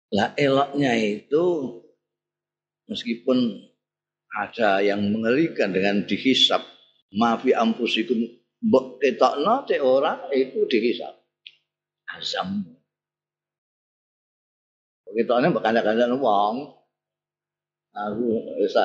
Lah 0.09 0.33
eloknya 0.33 0.97
itu 0.97 1.45
meskipun 2.89 3.69
ada 4.33 4.81
yang 4.81 5.05
mengerikan 5.13 5.69
dengan 5.69 6.05
dihisap 6.09 6.65
mafi 7.13 7.53
ampusikum 7.53 8.17
mbok 8.65 9.01
ketokno 9.01 9.65
cek 9.69 9.81
ora 9.81 10.29
itu 10.33 10.65
dihisap 10.65 11.13
azam 12.09 12.78
ketokne 15.15 15.49
mbok 15.49 15.63
kandak-kandak 15.65 16.09
wong 16.21 16.55
aku 17.95 18.25
wis 18.61 18.77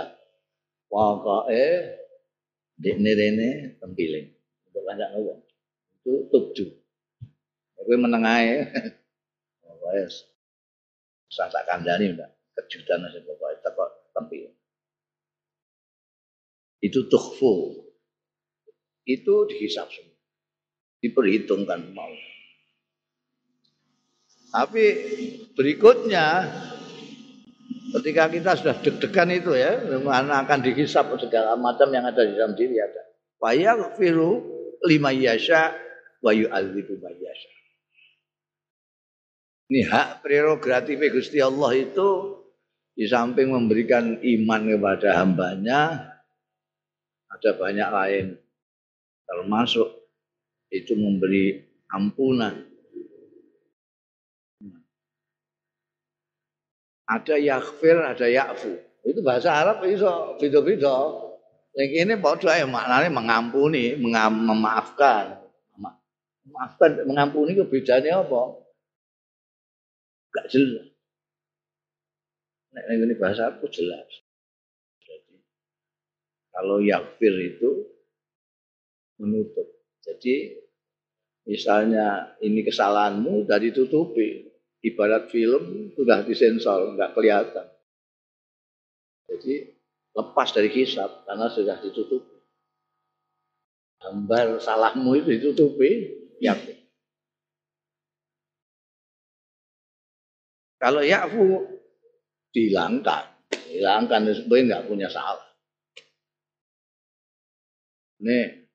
pokoke 0.88 1.64
dekne 2.80 3.10
rene 3.14 3.50
tempiling. 3.80 4.26
Mbok 4.70 4.84
kandak 4.88 5.10
wong 5.18 5.40
itu 6.00 6.12
tubju 6.32 6.66
kowe 7.76 7.94
meneng 8.00 8.24
ae 8.24 8.64
pokoke 9.60 10.02
sak 11.28 11.52
tak 11.52 11.68
kandani 11.68 12.16
ndak 12.16 12.30
kejutan 12.56 13.04
aja 13.04 13.20
pokoke 13.24 13.60
tekok 13.60 13.90
tempiling. 14.14 14.56
Itu 16.80 17.08
tukhfu 17.08 17.84
itu 19.04 19.34
dihisap 19.52 19.88
semua. 19.92 20.16
Diperhitungkan 21.04 21.92
mau 21.92 22.08
tapi 24.54 24.84
berikutnya 25.58 26.46
ketika 27.98 28.30
kita 28.30 28.50
sudah 28.54 28.76
deg-degan 28.78 29.34
itu 29.34 29.50
ya 29.58 29.82
akan 30.06 30.58
dihisap 30.62 31.10
segala 31.18 31.58
macam 31.58 31.90
yang 31.90 32.06
ada 32.06 32.22
di 32.22 32.38
dalam 32.38 32.54
diri 32.54 32.78
ada. 32.78 33.02
Firu 33.98 34.30
lima 34.86 35.10
yasha 35.10 35.74
wa 36.22 36.30
yu'adzibu 36.30 37.02
yasha. 37.02 37.50
Ini 39.74 39.90
hak 39.90 40.22
prerogatif 40.22 41.02
Gusti 41.10 41.42
Allah 41.42 41.74
itu 41.74 42.38
di 42.94 43.10
samping 43.10 43.50
memberikan 43.50 44.22
iman 44.22 44.62
kepada 44.70 45.18
hambanya 45.18 46.14
ada 47.26 47.50
banyak 47.58 47.88
lain. 47.90 48.26
Termasuk 49.26 49.88
itu 50.70 50.94
memberi 50.94 51.58
ampunan 51.90 52.73
ada 57.04 57.36
yakfir 57.36 57.96
ada 58.00 58.26
yakfu 58.26 58.80
itu 59.04 59.20
bahasa 59.20 59.52
Arab 59.52 59.84
itu 59.84 60.08
beda-beda. 60.40 60.96
Yang 61.76 61.92
ini 62.08 62.14
padha 62.16 62.56
ya 62.56 62.64
maknanya 62.64 63.12
mengampuni 63.12 64.00
mengam, 64.00 64.32
memaafkan. 64.48 65.44
Memaafkan 66.44 67.04
mengampuni 67.04 67.52
itu 67.52 67.68
bedanya 67.68 68.24
apa? 68.24 68.42
Gak 70.32 70.46
jelas. 70.48 70.88
Nek 72.72 72.84
ini 72.90 73.14
bahasa 73.20 73.52
aku 73.52 73.68
jelas. 73.68 74.08
Kalau 76.54 76.80
yakfir 76.80 77.34
itu 77.44 77.70
menutup. 79.20 79.68
Jadi 80.00 80.58
misalnya 81.44 82.38
ini 82.40 82.64
kesalahanmu 82.64 83.44
dari 83.44 83.68
tutupi. 83.74 84.53
Ibarat 84.84 85.32
film 85.32 85.96
sudah 85.96 86.20
disensor, 86.28 86.92
nggak 86.92 87.16
kelihatan. 87.16 87.66
Jadi 89.32 89.72
lepas 90.12 90.52
dari 90.52 90.68
hisap 90.68 91.24
karena 91.24 91.48
sudah 91.48 91.80
ditutupi. 91.80 92.36
Gambar 94.04 94.60
salahmu 94.60 95.16
itu 95.16 95.40
ditutupi, 95.40 95.90
yakfir. 96.44 96.84
Kalau 100.76 101.00
yakfu 101.00 101.64
dihilangkan, 102.52 103.24
dihilangkan 103.48 104.20
sebenarnya 104.36 104.64
nggak 104.68 104.86
punya 104.92 105.08
salah. 105.08 105.48
Ini 108.20 108.68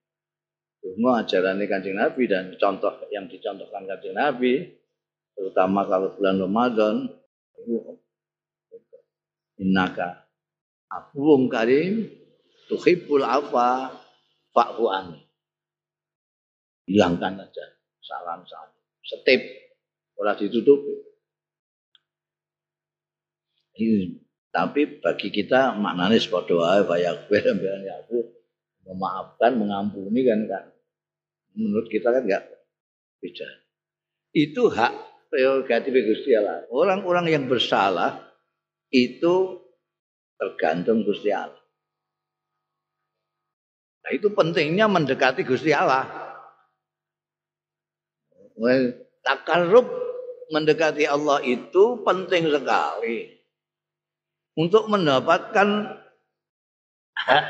semua 0.82 1.22
ajaran 1.22 1.62
kancing 1.70 1.94
Nabi 1.94 2.26
dan 2.26 2.58
contoh 2.58 2.98
yang 3.14 3.30
dicontohkan 3.30 3.86
kancing 3.86 4.18
Nabi, 4.18 4.79
terutama 5.40 5.88
kalau 5.88 6.12
bulan 6.20 6.36
Ramadan, 6.36 6.96
innaka 9.56 10.28
afuwum 10.92 11.48
karim 11.48 12.12
tuhibbul 12.68 13.24
afa 13.24 13.96
fa'fu 14.52 14.86
anni. 14.92 15.24
Hilangkan 16.92 17.40
aja 17.40 17.66
salam 18.04 18.44
salam. 18.44 18.76
Setip, 19.00 19.40
ora 20.20 20.36
ditutupi. 20.36 21.08
Ini, 23.80 24.20
tapi 24.52 25.00
bagi 25.00 25.32
kita 25.32 25.80
maknanya 25.80 26.20
sepadha 26.20 26.52
wae 26.52 26.84
bayak 26.84 27.32
ben 27.32 27.64
aku 28.04 28.28
memaafkan, 28.84 29.56
mengampuni 29.56 30.28
kan 30.28 30.44
kan. 30.52 30.66
Menurut 31.56 31.88
kita 31.88 32.12
kan 32.12 32.28
enggak 32.28 32.44
beda. 33.24 33.48
Itu 34.36 34.70
hak 34.70 35.09
prerogatif 35.30 35.94
Gusti 35.94 36.34
Allah. 36.34 36.66
Orang-orang 36.74 37.30
yang 37.30 37.46
bersalah 37.46 38.20
itu 38.90 39.62
tergantung 40.36 41.06
Gusti 41.06 41.30
Allah. 41.30 41.62
Nah, 44.04 44.12
itu 44.12 44.28
pentingnya 44.34 44.90
mendekati 44.90 45.46
Gusti 45.46 45.70
Allah. 45.70 46.10
Takarub 49.24 49.88
mendekati 50.52 51.06
Allah 51.08 51.40
itu 51.46 52.02
penting 52.04 52.50
sekali 52.52 53.40
untuk 54.60 54.92
mendapatkan 54.92 55.96
hak 57.16 57.46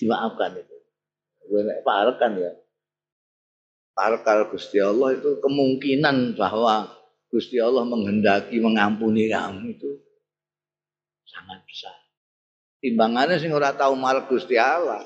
dimaafkan 0.00 0.58
itu. 0.58 0.76
Gue 1.48 1.62
nek 1.64 1.84
kan 2.18 2.32
ya. 2.34 2.52
Parkal 3.98 4.46
Gusti 4.54 4.78
Allah 4.78 5.18
itu 5.18 5.42
kemungkinan 5.42 6.38
bahwa 6.38 6.86
Gusti 7.34 7.58
Allah 7.58 7.82
menghendaki 7.82 8.62
mengampuni 8.62 9.26
kamu 9.26 9.74
itu 9.74 9.90
sangat 11.26 11.66
besar. 11.66 11.98
Timbangannya 12.78 13.42
sing 13.42 13.50
ora 13.50 13.74
tahu 13.74 13.98
marek 13.98 14.30
Gusti 14.30 14.54
Allah. 14.54 15.02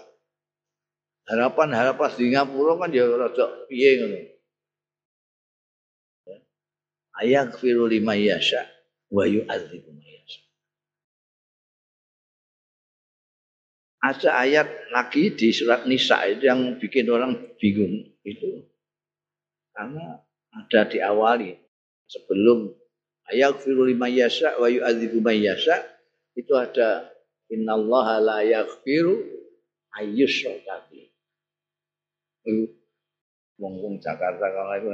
Harapan-harapan 1.24 2.12
di 2.12 2.28
Singapura 2.28 2.76
kan 2.76 2.92
ya 2.92 3.09
rada 3.09 3.64
piye 3.64 3.90
ngono. 3.96 4.18
Ya. 6.28 6.37
Ayak 7.24 7.57
firu 7.57 7.88
lima 7.88 8.12
yasha 8.12 8.68
wa 9.09 9.24
yu'adzibu 9.24 10.02
ada 14.02 14.31
ayat 14.42 14.66
lagi 14.90 15.31
di 15.38 15.55
surat 15.55 15.87
Nisa 15.87 16.26
itu 16.26 16.50
yang 16.50 16.74
bikin 16.83 17.07
orang 17.07 17.38
bingung 17.55 18.02
itu 18.26 18.66
karena 19.72 20.20
ada 20.52 20.80
diawali 20.88 21.56
sebelum. 22.08 22.72
Ayat 23.32 23.62
firu 23.62 23.87
lima 23.87 24.11
yasa 24.11 24.58
wa 24.58 24.66
yu'adzibu 24.66 25.22
yasa 25.22 25.78
itu 26.35 26.52
ada 26.58 27.06
innallaha 27.48 28.18
la 28.18 28.38
yaghfiru 28.42 29.14
ayyusyraka 29.94 30.90
itu 32.42 32.74
wong-wong 33.62 34.02
Jakarta 34.02 34.42
kalau 34.50 34.74
itu 34.74 34.90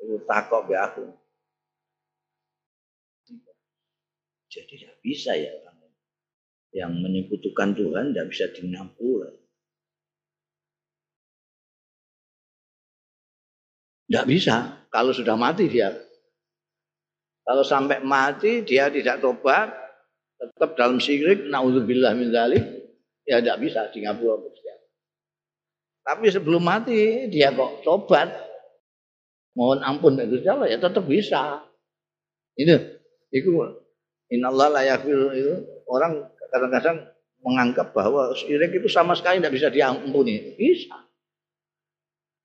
itu 0.00 0.16
takok 0.24 0.64
be 0.64 0.74
aku. 0.80 1.04
Jadi 4.50 4.80
tidak 4.80 4.96
bisa 5.04 5.36
ya 5.36 5.52
yang 6.70 6.96
menyekutukan 7.02 7.74
Tuhan 7.74 8.14
tidak 8.14 8.26
bisa 8.30 8.44
dingampura. 8.54 9.30
Tidak 14.10 14.26
bisa. 14.26 14.82
Kalau 14.90 15.14
sudah 15.14 15.38
mati 15.38 15.70
dia. 15.70 15.94
Kalau 17.46 17.62
sampai 17.62 18.02
mati 18.02 18.66
dia 18.66 18.90
tidak 18.90 19.22
tobat, 19.22 19.70
tetap 20.34 20.74
dalam 20.74 20.98
syirik, 20.98 21.46
naudzubillah 21.46 22.18
min 22.18 22.34
ya 22.34 23.38
tidak 23.38 23.62
bisa 23.62 23.86
di 23.94 24.02
ngapura 24.02 24.34
Tapi 26.02 26.26
sebelum 26.26 26.58
mati 26.58 27.30
dia 27.30 27.54
kok 27.54 27.86
tobat, 27.86 28.34
mohon 29.54 29.78
ampun 29.86 30.18
Gusti 30.26 30.50
Allah 30.50 30.66
ya 30.66 30.82
tetap 30.82 31.06
bisa. 31.06 31.62
Itu, 32.58 32.76
itu 33.30 33.50
Inallah 34.30 34.74
layak 34.74 35.06
itu 35.06 35.54
orang 35.86 36.26
kadang-kadang 36.50 37.14
menganggap 37.46 37.94
bahwa 37.94 38.34
syirik 38.34 38.74
itu 38.74 38.90
sama 38.90 39.14
sekali 39.14 39.38
tidak 39.38 39.54
bisa 39.54 39.68
diampuni. 39.70 40.54
Bisa. 40.58 41.09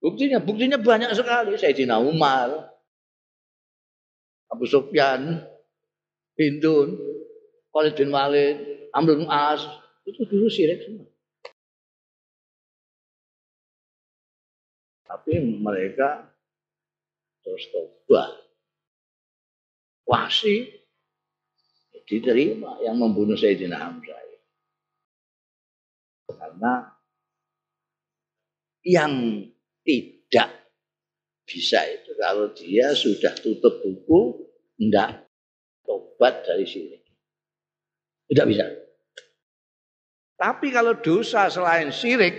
Buktinya, 0.05 0.37
buktinya 0.37 0.77
banyak 0.77 1.17
sekali. 1.17 1.57
Sayyidina 1.57 1.97
Umar, 1.97 2.77
Abu 4.53 4.69
Sufyan, 4.69 5.41
Hindun, 6.37 6.93
Khalid 7.73 7.97
bin 7.97 8.13
Walid, 8.13 8.57
Amr 8.93 9.17
bin 9.17 9.25
As, 9.25 9.65
itu 10.05 10.21
dulu 10.29 10.45
syirik 10.45 10.85
semua. 10.85 11.09
Tapi 15.09 15.41
mereka 15.41 16.29
terus 17.41 17.65
tobat. 17.73 18.29
Wasi 20.05 20.69
diterima 22.05 22.77
yang 22.85 23.01
membunuh 23.01 23.33
Sayyidina 23.33 23.81
Hamzah. 23.81 24.21
Karena 26.29 26.93
yang 28.85 29.41
tidak 29.85 30.49
bisa 31.45 31.85
itu 31.85 32.17
kalau 32.17 32.49
dia 32.57 32.91
sudah 32.97 33.37
tutup 33.37 33.85
buku, 33.85 34.49
enggak 34.81 35.29
tobat 35.85 36.41
dari 36.41 36.65
sini. 36.65 36.97
Tidak 38.25 38.45
bisa. 38.49 38.65
Tapi 40.35 40.67
kalau 40.73 40.97
dosa 40.99 41.47
selain 41.47 41.93
syirik, 41.93 42.33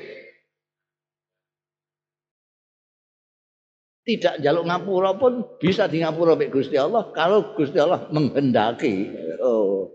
tidak 4.07 4.43
jaluk 4.43 4.67
ngapura 4.67 5.15
pun 5.15 5.59
bisa 5.59 5.87
di 5.91 6.03
ngapura 6.03 6.39
oleh 6.39 6.51
Gusti 6.51 6.75
Allah 6.79 7.11
kalau 7.15 7.55
Gusti 7.55 7.79
Allah 7.79 8.11
menghendaki. 8.11 9.11
Oh. 9.43 9.91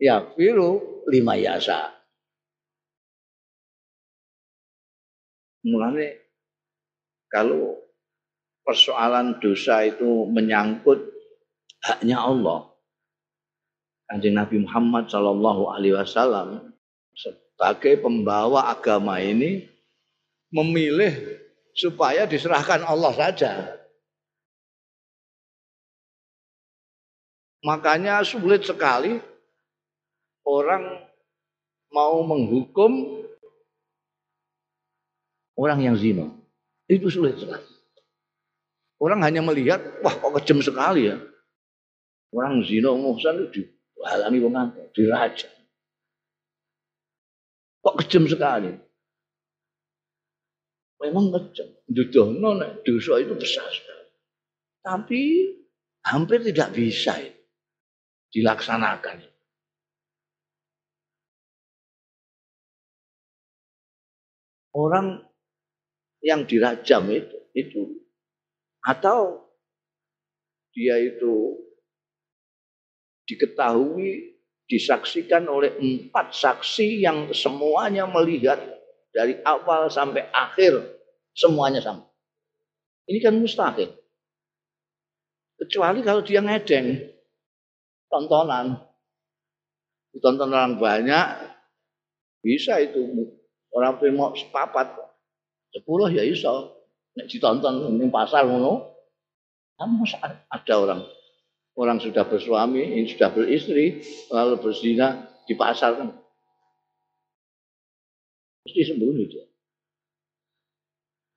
Ya 0.00 0.24
firu 0.32 1.02
lima 1.12 1.36
yasa. 1.36 1.92
Mulane 5.64 6.27
kalau 7.28 7.76
persoalan 8.64 9.40
dosa 9.40 9.88
itu 9.88 10.28
menyangkut 10.28 11.00
haknya 11.80 12.20
Allah. 12.20 12.68
Kanjeng 14.08 14.36
Nabi 14.40 14.64
Muhammad 14.64 15.12
Shallallahu 15.12 15.68
Alaihi 15.68 15.92
Wasallam 15.96 16.72
sebagai 17.12 18.00
pembawa 18.00 18.72
agama 18.72 19.20
ini 19.20 19.68
memilih 20.48 21.12
supaya 21.76 22.24
diserahkan 22.24 22.88
Allah 22.88 23.12
saja. 23.12 23.52
Makanya 27.60 28.24
sulit 28.24 28.64
sekali 28.64 29.20
orang 30.46 31.04
mau 31.92 32.22
menghukum 32.24 33.24
orang 35.58 35.82
yang 35.82 35.96
zina. 35.98 36.37
Itu 36.88 37.12
sulit 37.12 37.36
sekali. 37.36 37.68
Orang 38.98 39.22
hanya 39.22 39.44
melihat, 39.44 39.78
wah 40.02 40.10
kok 40.10 40.42
kejam 40.42 40.58
sekali 40.64 41.12
ya. 41.12 41.20
Orang 42.34 42.64
zina 42.66 42.90
muhsan 42.96 43.46
itu 43.48 43.68
dihalangi 43.94 44.38
wong 44.42 44.54
diraja. 44.96 45.48
Kok 47.84 47.94
kejam 48.02 48.26
sekali 48.26 48.88
memang 51.02 51.30
kejam. 51.30 51.68
Dudono 51.86 52.58
nek 52.58 52.82
dosa 52.82 53.22
itu 53.22 53.34
besar 53.38 53.66
sekali. 53.70 54.10
Tapi 54.82 55.22
hampir 56.04 56.42
tidak 56.42 56.74
bisa 56.74 57.16
itu 57.22 57.42
dilaksanakan. 58.34 59.24
Orang 64.78 65.26
yang 66.22 66.42
dirajam 66.46 67.06
itu, 67.10 67.36
itu 67.54 67.82
atau 68.82 69.48
dia 70.72 70.96
itu 71.02 71.58
diketahui 73.28 74.38
disaksikan 74.68 75.48
oleh 75.48 75.76
empat 75.76 76.32
saksi 76.32 77.04
yang 77.04 77.32
semuanya 77.32 78.04
melihat 78.04 78.60
dari 79.12 79.40
awal 79.44 79.88
sampai 79.88 80.28
akhir 80.32 80.84
semuanya 81.32 81.80
sama. 81.80 82.04
Ini 83.08 83.18
kan 83.24 83.34
mustahil. 83.40 83.90
Kecuali 85.58 86.04
kalau 86.04 86.22
dia 86.22 86.44
ngedeng 86.44 87.08
tontonan. 88.12 88.84
Ditonton 90.12 90.52
orang 90.52 90.80
banyak 90.80 91.26
bisa 92.40 92.80
itu 92.80 93.28
orang 93.76 94.00
mau 94.16 94.32
sepapat 94.32 95.07
sepuluh 95.72 96.08
ya 96.12 96.24
iso 96.24 96.84
nek 97.16 97.26
ditonton 97.28 97.98
ini 97.98 98.08
pasar 98.08 98.46
ngono 98.46 98.94
kan 99.78 99.90
ada 100.50 100.74
orang 100.74 101.00
orang 101.78 101.98
sudah 102.02 102.26
bersuami 102.26 103.06
sudah 103.06 103.30
beristri 103.30 104.02
lalu 104.34 104.58
berzina 104.58 105.28
di 105.46 105.54
pasar 105.54 105.94
kan 105.98 106.08
Mesti 108.68 108.84
sembunyi 108.84 109.24
dia. 109.32 109.48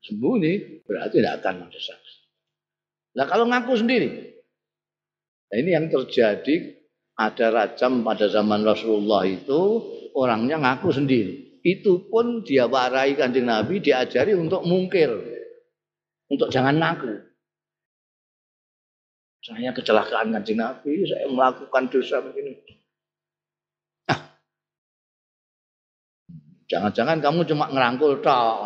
Sembunyi 0.04 0.84
berarti 0.84 1.24
tidak 1.24 1.39
akan 1.39 1.72
ada 1.72 1.80
saksi. 1.80 2.15
Nah 3.15 3.24
kalau 3.24 3.48
ngaku 3.48 3.72
sendiri, 3.80 4.36
nah 5.48 5.56
ini 5.56 5.72
yang 5.72 5.88
terjadi 5.88 6.76
ada 7.15 7.48
rajam 7.56 8.04
pada 8.04 8.28
zaman 8.28 8.67
Rasulullah 8.67 9.24
itu 9.24 9.80
orangnya 10.12 10.60
ngaku 10.60 10.91
sendiri. 10.91 11.50
Itu 11.62 12.10
pun 12.10 12.41
dia 12.41 12.65
warai 12.65 13.13
kanjeng 13.13 13.45
Nabi 13.45 13.78
diajari 13.78 14.34
untuk 14.34 14.65
mungkir. 14.65 15.13
Untuk 16.26 16.50
jangan 16.50 16.82
ngaku. 16.82 17.21
Saya 19.45 19.74
kecelakaan 19.74 20.34
kanjeng 20.34 20.58
Nabi, 20.58 21.06
saya 21.06 21.30
melakukan 21.30 21.89
dosa 21.89 22.21
begini. 22.21 22.62
Jangan-jangan 26.71 27.19
kamu 27.19 27.43
cuma 27.52 27.67
ngerangkul 27.67 28.24
tok. 28.24 28.58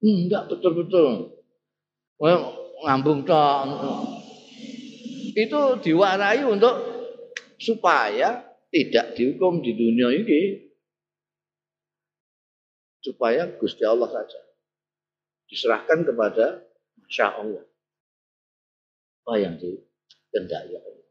Enggak 0.00 0.48
betul-betul. 0.48 1.28
ngambung 2.88 3.28
tok. 3.28 3.68
Itu 5.36 5.76
diwarai 5.84 6.40
untuk 6.48 6.72
supaya 7.60 8.48
tidak 8.72 9.12
dihukum 9.12 9.60
di 9.60 9.76
dunia 9.76 10.08
ini. 10.16 10.63
Supaya 13.04 13.44
Gusti 13.60 13.84
Allah 13.84 14.08
saja. 14.08 14.40
Diserahkan 15.44 16.08
kepada 16.08 16.64
Masya 17.04 17.26
Allah. 17.36 17.64
Apa 19.24 19.34
yang 19.36 19.60
dikehendaki 19.60 20.80
Allah. 20.80 21.04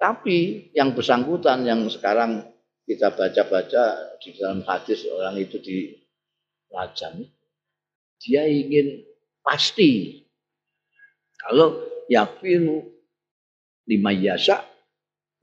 Tapi 0.00 0.68
yang 0.72 0.96
bersangkutan 0.96 1.68
yang 1.68 1.84
sekarang 1.92 2.54
kita 2.84 3.12
baca-baca 3.12 4.16
di 4.20 4.36
dalam 4.36 4.60
hadis 4.64 5.08
orang 5.08 5.40
itu 5.40 5.56
di 5.60 5.96
rajam 6.68 7.24
dia 8.20 8.44
ingin 8.44 9.04
pasti 9.40 10.20
kalau 11.40 11.80
yafiru 12.08 12.84
lima 13.88 14.12
yasa 14.12 14.64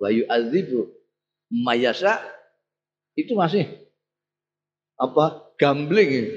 wa 0.02 0.10
yu'adzibu 0.10 0.90
mayasa 1.50 2.22
itu 3.18 3.34
masih 3.38 3.70
apa? 5.02 5.26
Gambling 5.58 6.30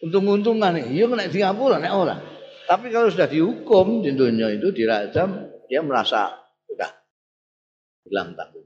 untung-untungan 0.00 0.80
iya 0.88 1.04
kena 1.04 1.28
Singapura 1.28 1.76
nek 1.76 1.92
orang 1.92 2.20
tapi 2.64 2.88
kalau 2.88 3.12
sudah 3.12 3.28
dihukum 3.28 4.00
di 4.00 4.16
dunia 4.16 4.48
itu 4.52 4.72
dirajam 4.72 5.48
dia 5.68 5.84
merasa 5.84 6.40
sudah 6.64 6.90
hilang 8.08 8.32
tanggung 8.36 8.64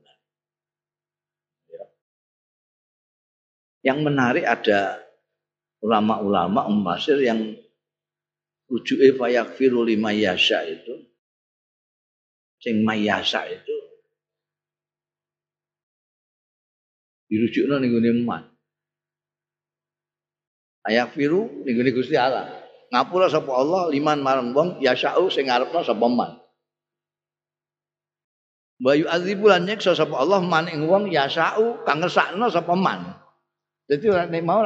Yang 3.85 4.01
menarik 4.01 4.49
ada 4.49 4.97
ulama-ulama 5.85 6.65
umasir 6.73 7.21
yang 7.21 7.53
rujuke 8.65 9.13
fayakfiru 9.13 9.85
lima 9.85 10.09
yasha 10.09 10.65
itu. 10.65 11.05
Sing 12.65 12.81
mayasa 12.81 13.45
itu 13.45 13.77
dirujukno 17.29 17.77
ning 17.77 17.93
gone 17.93 18.11
emas. 18.15 18.54
Ayak 20.85 21.17
firu 21.17 21.65
gone 21.65 21.91
Gusti 21.93 22.17
Allah. 22.17 22.51
Ngapura 22.93 23.27
sapa 23.33 23.51
Allah 23.51 23.89
liman 23.91 24.21
marang 24.21 24.53
wong 24.53 24.79
yasau 24.85 25.33
sing 25.33 25.49
ngarepno 25.49 25.81
sapa 25.81 26.07
man. 26.07 26.39
Bayu 28.79 29.09
azibu 29.09 29.49
lan 29.49 29.67
sapa 29.81 30.15
Allah 30.15 30.45
man 30.45 30.69
ing 30.69 30.85
wong 30.85 31.09
yasau 31.09 31.81
kang 31.89 32.05
ngesakno 32.05 32.53
sapa 32.53 32.77
man. 32.77 33.17
Jadi 33.89 34.05
orang 34.13 34.29
nek 34.33 34.45
mau 34.45 34.61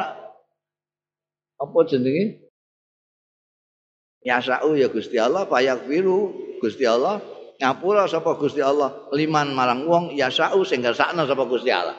apa 1.58 1.78
jenenge? 1.86 2.46
Yasau 4.22 4.74
ya 4.74 4.90
Gusti 4.90 5.14
Allah, 5.14 5.46
payak 5.46 5.86
firu 5.86 6.34
Gusti 6.58 6.82
Allah 6.82 7.22
ngapura 7.58 8.06
sapa 8.06 8.38
Gusti 8.38 8.62
Allah 8.62 9.10
liman 9.10 9.50
marang 9.50 9.86
wong 9.86 10.04
yasau 10.14 10.62
sing 10.62 10.82
kersakno 10.82 11.26
sapa 11.26 11.42
Gusti 11.46 11.74
Allah 11.74 11.98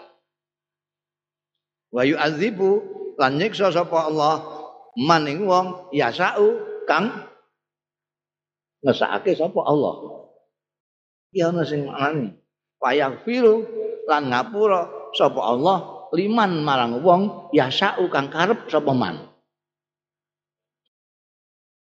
wa 1.91 2.03
yu'adzibu 2.08 2.71
lan 3.19 3.36
nyiksa 3.36 3.75
sapa 3.75 4.08
Allah? 4.08 4.39
Maning 4.95 5.43
wong 5.43 5.91
yasau 5.91 6.55
kang. 6.88 7.12
Ngesake 8.79 9.36
sapa 9.36 9.60
Allah? 9.67 10.23
Ya 11.36 11.51
ana 11.51 11.67
sing 11.67 11.86
maknane 11.86 13.19
firu 13.27 13.67
lan 14.08 14.32
ngapura 14.32 15.12
sapa 15.12 15.41
Allah? 15.43 15.77
Liman 16.15 16.65
marang 16.65 17.03
wong 17.03 17.51
yasau 17.51 18.08
kang 18.08 18.32
karep 18.32 18.65
sapa 18.71 18.95
man. 18.95 19.29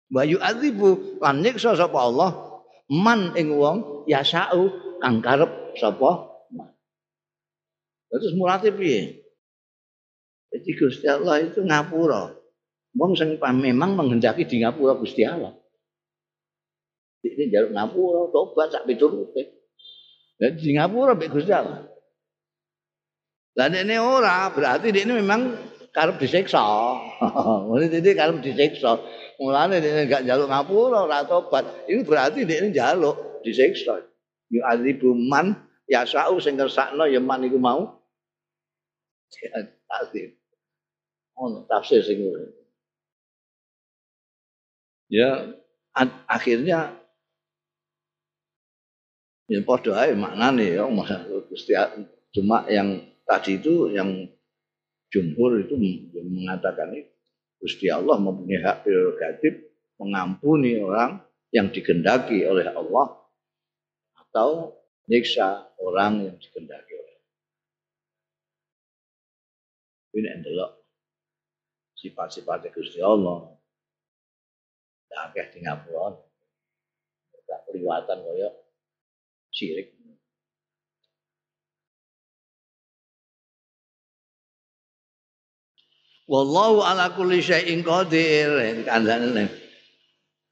Wa 0.10 0.26
yu'adzibu 0.26 1.22
lan 1.22 1.46
nyiksa 1.46 1.78
sapa 1.78 2.10
Allah? 2.10 2.30
Man 2.90 3.38
ing 3.38 3.54
wong 3.54 4.10
yasau 4.10 4.74
kang 4.98 5.22
karep 5.22 5.78
sapa 5.78 6.42
man. 6.50 6.74
Terus 8.10 8.34
murate 8.34 8.74
piye 8.74 9.29
jadi 10.50 10.70
Gusti 10.78 11.06
Allah 11.06 11.46
itu 11.46 11.62
ngapura 11.62 12.34
wong 12.98 13.14
sing 13.14 13.38
memang 13.40 13.94
menghendaki 13.94 14.46
di 14.46 14.66
ngapura 14.66 14.98
Gusti 14.98 15.26
Allah 15.26 15.54
ini 17.26 17.52
jaluk 17.54 17.76
ngapura 17.76 18.34
tobat 18.34 18.74
sak 18.74 18.86
piturute 18.90 19.44
jadi 20.40 20.56
di 20.56 20.70
ngapura 20.78 21.14
mbek 21.14 21.30
Gusti 21.34 21.54
Allah 21.54 21.90
lah 23.58 23.68
ini 23.68 24.00
ora 24.00 24.48
berarti 24.56 24.88
ini 24.88 25.20
memang 25.20 25.52
karep 25.92 26.16
disiksa. 26.16 26.64
Mulane 27.68 27.92
dene 27.92 28.12
karep 28.16 28.40
disiksa. 28.40 28.96
Mulane 29.36 29.84
dia 29.84 30.08
enggak 30.08 30.24
jaluk 30.24 30.48
ngapura 30.48 31.04
ora 31.04 31.28
tobat. 31.28 31.68
Ini 31.92 32.08
berarti 32.08 32.48
ini 32.48 32.72
jaluk 32.72 33.44
disiksa. 33.44 34.00
Yu 34.48 34.64
azibu 34.64 35.12
man 35.12 35.60
yasau 35.92 36.40
sing 36.40 36.56
ngersakno 36.56 37.04
ya 37.04 37.20
man 37.20 37.44
iku 37.44 37.60
mau. 37.60 38.00
Tafsir. 39.90 40.39
Oh, 41.40 41.64
tafsir 41.72 42.04
sing 42.04 42.20
Ya 45.08 45.56
akhirnya 46.28 47.00
ya 49.50 49.60
padha 49.64 50.06
ae 50.06 50.14
maknane 50.14 50.78
ya 50.78 50.86
cuma 52.36 52.68
yang 52.70 53.02
tadi 53.26 53.58
itu 53.58 53.90
yang 53.90 54.30
jumhur 55.10 55.64
itu 55.64 55.74
mengatakan 56.22 56.94
itu 56.94 57.10
Gusti 57.60 57.90
Allah 57.92 58.22
mempunyai 58.22 58.62
hak 58.62 58.86
prerogatif 58.86 59.54
mengampuni 60.00 60.80
orang 60.80 61.20
yang 61.52 61.68
digendaki 61.74 62.46
oleh 62.48 62.70
Allah 62.72 63.20
atau 64.16 64.80
nyiksa 65.12 65.76
orang 65.82 66.24
yang 66.24 66.36
digendaki 66.40 66.94
oleh 66.96 67.14
Allah. 67.20 67.36
Ini 70.16 70.30
adalah 70.40 70.79
sifat-sifat 72.00 72.72
Gusti 72.72 73.04
Allah. 73.04 73.52
Tidak 75.06 75.22
akeh 75.30 75.46
di 75.52 75.60
ngapura. 75.68 76.16
Tidak 77.36 77.60
keliwatan 77.68 78.18
kaya 78.24 78.50
sirik. 79.52 80.00
Wallahu 86.30 86.86
ala 86.86 87.12
kulli 87.12 87.42
syai'in 87.42 87.84
qadir. 87.84 88.86
Kandhane. 88.88 89.50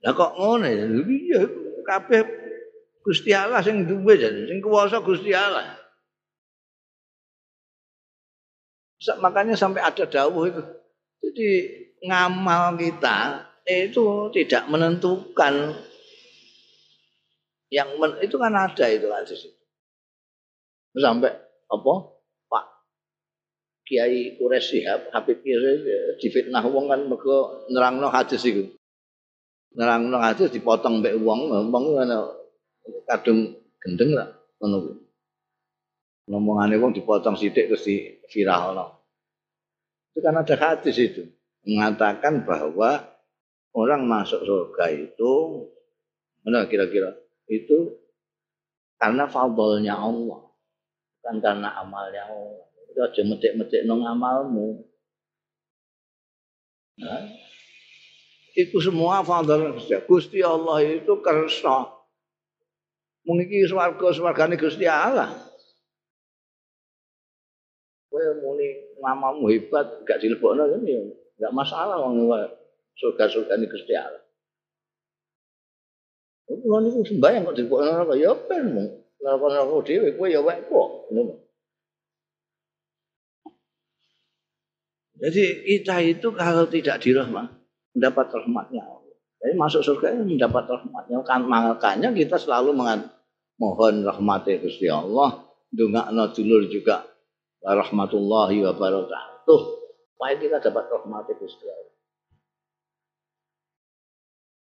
Lah 0.04 0.14
kok 0.14 0.34
ya? 0.66 0.86
Iya 0.90 1.42
kabeh 1.88 2.22
Gusti 3.08 3.32
Allah 3.32 3.64
sing 3.64 3.88
duwe 3.88 4.20
jadi 4.20 4.52
sing 4.52 4.60
kuwasa 4.60 5.00
Gusti 5.00 5.32
Allah. 5.32 5.80
Makanya 9.24 9.56
sampai 9.56 9.80
ada 9.80 10.04
dawuh 10.04 10.44
itu. 10.52 10.64
Jadi 11.24 11.50
ngamal 12.06 12.78
kita 12.78 13.48
itu 13.68 14.32
tidak 14.32 14.64
menentukan 14.72 15.76
yang 17.68 18.00
men, 18.00 18.16
itu 18.24 18.40
kan 18.40 18.54
ada 18.56 18.86
itu 18.88 19.08
kan. 19.12 19.24
Sampai 20.98 21.34
apa? 21.68 21.94
Kiai 23.88 24.36
Quraisy 24.36 24.84
Sihab, 24.84 25.16
Habib 25.16 25.40
Quraisy 25.40 26.20
difitnah 26.20 26.60
wong 26.68 26.92
kan 26.92 27.08
mergo 27.08 27.64
nerangno 27.72 28.12
hadis 28.12 28.44
iku. 28.44 28.68
Nerangno 29.80 30.20
hadis 30.20 30.52
dipotong 30.52 31.00
mbek 31.00 31.16
wong, 31.24 31.48
wong 31.72 31.86
kadung 33.08 33.56
gendeng 33.80 34.12
lah 34.12 34.28
ngono 34.60 34.76
kuwi. 34.84 34.96
Ngomongane 36.28 36.76
wong 36.84 36.92
dipotong 36.92 37.40
sithik 37.40 37.72
terus 37.72 37.88
di 37.88 38.20
viralno. 38.28 38.97
Itu 40.18 40.26
kan 40.26 40.34
ada 40.34 40.58
hadis 40.58 40.98
itu 40.98 41.30
mengatakan 41.62 42.42
bahwa 42.42 43.06
orang 43.78 44.10
masuk 44.10 44.42
surga 44.42 44.90
itu 44.90 45.34
mana 46.42 46.66
kira-kira 46.66 47.14
itu 47.46 48.02
karena 48.98 49.30
fadlnya 49.30 49.94
Allah 49.94 50.42
bukan 51.22 51.38
karena 51.38 51.70
amalnya 51.78 52.26
Allah 52.34 52.66
itu 52.90 52.98
aja 52.98 53.22
metik-metik 53.30 53.86
nong 53.86 54.10
amalmu. 54.10 54.90
Nah, 56.98 57.30
itu 58.58 58.82
semua 58.82 59.22
fadl 59.22 59.78
Gusti 60.10 60.42
Allah 60.42 60.82
itu 60.82 61.14
kersa. 61.22 61.94
Mungkin 63.22 63.70
swarga 63.70 64.08
swargane 64.18 64.58
Gusti 64.58 64.90
Allah. 64.90 65.30
Kowe 68.10 68.26
muni 68.42 68.87
ngamamu 69.02 69.46
hebat 69.54 70.04
gak 70.04 70.20
dilebokno 70.20 70.66
kan 70.66 70.82
ya 70.84 71.00
enggak 71.38 71.54
masalah 71.54 72.02
wong 72.02 72.26
surga-surga 72.98 73.62
ini 73.62 73.66
Gusti 73.70 73.94
Allah. 73.94 74.24
Kulo 76.48 76.80
niku 76.82 77.06
sembayang 77.06 77.46
kok 77.46 77.56
dilebokno 77.60 78.14
ya 78.18 78.34
ben 78.48 78.66
mung. 78.74 78.90
Neraka-neraka 79.22 79.78
dhewe 79.86 80.10
kowe 80.18 80.28
ya 80.30 80.42
wek 80.42 80.70
kok. 80.70 80.90
Ngono. 81.14 81.34
Jadi 85.18 85.66
kita 85.66 85.98
itu 86.06 86.30
kalau 86.38 86.70
tidak 86.70 87.02
dirahmat, 87.02 87.50
mendapat 87.98 88.26
rahmatnya 88.38 88.86
Allah. 88.86 89.18
Jadi 89.42 89.54
masuk 89.58 89.82
surga 89.82 90.14
ini 90.14 90.38
mendapat 90.38 90.70
rahmatnya. 90.70 91.18
Kan 91.26 91.50
makanya 91.50 92.14
kita 92.14 92.38
selalu 92.38 92.78
mohon 93.58 94.06
rahmatnya 94.06 94.62
Gusti 94.62 94.86
Allah. 94.86 95.46
Dungakno 95.68 96.32
dulur 96.32 96.70
juga 96.72 97.04
rahmatullahi 97.64 98.66
wa 98.68 98.74
barakatuh. 98.76 99.62
Supaya 100.18 100.34
kita 100.38 100.58
dapat 100.62 100.84
rahmatnya 100.90 101.34
Gusti 101.38 101.66
Allah. 101.70 101.96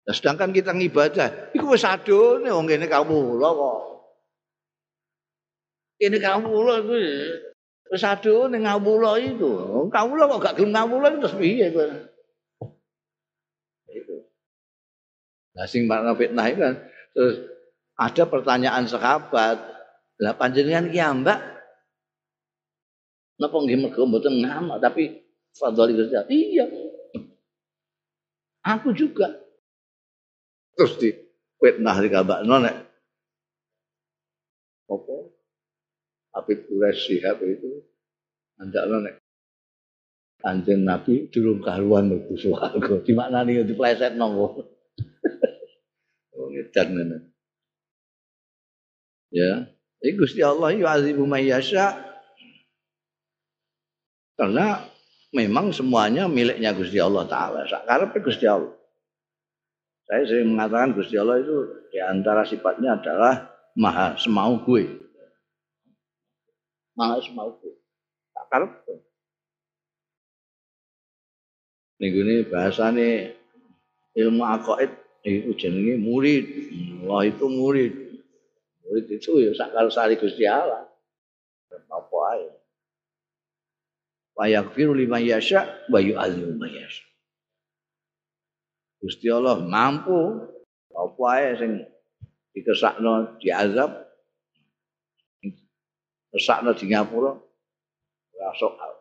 Nah, 0.04 0.14
sedangkan 0.14 0.52
kita 0.52 0.76
ngibadah, 0.76 1.56
itu 1.56 1.64
wis 1.64 1.88
adone 1.88 2.50
wong 2.52 2.68
kene 2.68 2.92
kawula 2.92 3.50
kok. 3.56 3.80
Kene 5.96 6.18
kawula 6.20 6.84
itu 6.84 6.98
Wis 7.94 8.02
aduh 8.02 8.50
ning 8.50 8.66
ngawula 8.66 9.22
itu. 9.22 9.54
Kawula 9.94 10.26
kok 10.26 10.42
gak 10.42 10.56
gelem 10.58 10.74
ngawula 10.74 11.14
terus 11.14 11.38
piye 11.38 11.70
kowe? 11.70 11.86
Itu. 13.94 14.26
Nah 15.54 15.66
sing 15.70 15.86
makna 15.86 16.18
fitnah 16.18 16.50
itu 16.50 16.58
kan 16.58 16.76
terus 17.14 17.36
ada 17.94 18.24
pertanyaan 18.26 18.90
sahabat, 18.90 19.62
lah 20.18 20.34
panjenengan 20.34 20.90
ki 20.90 20.98
ambak 20.98 21.38
napa 23.44 23.60
nggih 23.60 23.80
mergo 23.84 24.08
mboten 24.08 24.40
ngamal 24.40 24.80
tapi 24.80 25.20
fadhali 25.52 26.00
Gusti 26.00 26.16
Iya. 26.32 26.66
Aku 28.64 28.96
juga. 28.96 29.28
Terus 30.80 30.96
di 30.98 31.10
fitnah 31.60 32.00
di 32.00 32.10
kabakno 32.10 32.56
nek 32.64 32.76
apa 34.88 35.16
Habib 36.34 36.60
Quraisy 36.66 37.20
Shihab 37.20 37.44
itu 37.44 37.84
andakno 38.58 39.04
nek 39.04 39.20
Kanjeng 40.44 40.84
Nabi 40.84 41.32
durung 41.32 41.64
karuan 41.64 42.12
mlebu 42.12 42.36
swarga. 42.36 43.00
Di 43.00 43.16
maknane 43.16 43.52
yo 43.56 43.64
diplesetno 43.64 44.28
kok. 44.28 44.54
Oh 46.34 46.50
ngedan 46.50 46.98
ngene. 46.98 47.18
Ya, 49.30 49.70
iki 50.02 50.18
Gusti 50.18 50.42
Allah 50.42 50.74
yu'azibu 50.74 51.30
may 51.30 51.46
yasha. 51.46 52.13
Karena 54.34 54.82
memang 55.34 55.70
semuanya 55.74 56.26
miliknya 56.30 56.74
Gusti 56.74 56.98
Allah 56.98 57.26
taala. 57.30 57.66
Sakarepe 57.70 58.22
Gusti 58.22 58.46
Allah. 58.50 58.74
Saya 60.10 60.24
sering 60.28 60.54
mengatakan 60.54 60.94
Gusti 60.94 61.16
Allah 61.18 61.40
itu 61.40 61.88
di 61.94 62.00
antara 62.02 62.44
sifatnya 62.44 62.98
adalah 63.00 63.54
maha 63.74 64.14
semau 64.22 64.62
gue 64.62 65.02
males 66.94 67.26
mau 67.34 67.50
tak 68.38 68.46
karep 68.54 68.72
minggu 71.98 72.22
ini 72.22 73.34
ilmu 74.14 74.44
akaid 74.46 74.94
itu 75.26 75.58
jenenge 75.58 75.98
murid 75.98 76.46
Allah 77.02 77.34
itu 77.34 77.46
murid 77.50 77.94
Murid 78.84 79.10
itu 79.10 79.42
ya 79.42 79.52
sakal 79.58 79.88
sari 79.90 80.20
Gusti 80.20 80.46
Allah. 80.46 80.86
Apa 81.90 82.18
ae 82.38 82.46
Wa 84.39 84.47
yaghfiru 84.47 84.95
liman 84.95 85.27
yasha 85.27 85.67
wa 85.91 85.99
yu'adzibu 85.99 86.55
man 86.55 86.71
yasha. 86.71 87.03
Gusti 89.03 89.31
Allah 89.31 89.59
mampu 89.63 90.19
apa 90.95 91.23
ae 91.39 91.55
sing 91.59 91.73
dikesakno 92.55 93.39
diazab 93.39 93.91
kesakno 96.35 96.75
di 96.75 96.85
ngapura 96.91 97.33
ora 98.35 98.51
soal 98.59 98.95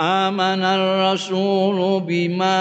آمن 0.00 0.64
الرسول 0.64 2.00
بما 2.08 2.56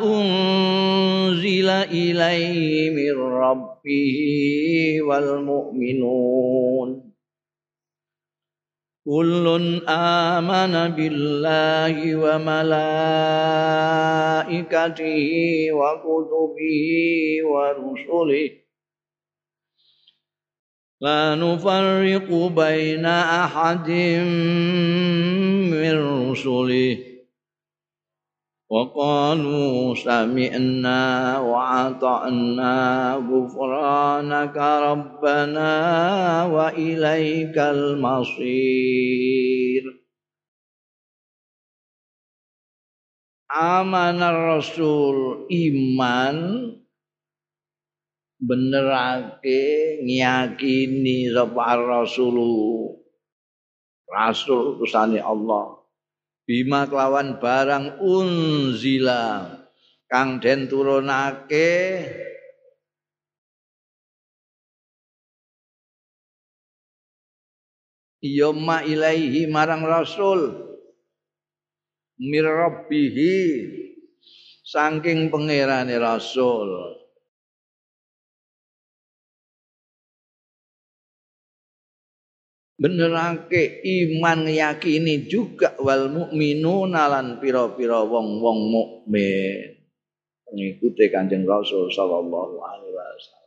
أنزل 0.00 1.68
إليه 1.92 2.88
من 2.90 3.14
ربه 3.20 4.16
والمؤمنون 5.04 6.97
كل 9.09 9.45
آمن 9.89 10.73
بالله 10.95 11.95
وملائكته 12.15 12.81
وكتبه 15.71 16.87
ورسله. 17.43 18.49
لا 21.01 21.35
نفرق 21.35 22.29
بين 22.55 23.05
أحد 23.05 23.89
من 25.73 25.95
رسله. 26.31 27.08
وقالوا 28.70 29.94
سمعنا 29.94 31.02
وأطعنا 31.38 32.76
غفرانك 33.30 34.56
ربنا 34.56 35.70
وإليك 36.44 37.58
المصير 37.58 39.04
آمن 43.52 44.18
الرسول 44.22 45.46
إيمان 45.50 46.38
benerake 48.44 50.04
ngiyakini 50.04 51.32
sapa 51.32 51.80
rasulu 51.80 52.92
rasul 54.04 54.76
utusane 54.76 55.16
Allah 55.16 55.77
bima 56.49 56.89
kelawan 56.89 57.37
barang 57.37 58.01
unzila. 58.01 59.53
Kang 60.09 60.41
den 60.41 60.65
turunake 60.65 61.69
Yoma 68.25 68.81
ilaihi 68.81 69.45
marang 69.45 69.85
rasul. 69.85 70.65
Mir 72.17 72.49
rabbihi. 72.49 73.37
Saking 74.65 75.29
pangerane 75.29 75.93
rasul 76.01 76.98
benerake 82.79 83.83
iman 83.83 84.47
yakini 84.47 85.27
juga 85.27 85.75
wal 85.83 86.07
mukminuna 86.07 87.11
lan 87.11 87.37
pira-pira 87.43 88.07
wong-wong 88.07 88.59
mukmin. 88.71 89.75
Mengikuti 90.49 91.11
Kanjeng 91.11 91.45
Rasul 91.45 91.91
sallallahu 91.93 92.55
alaihi 92.63 92.95
wasallam. 92.95 93.37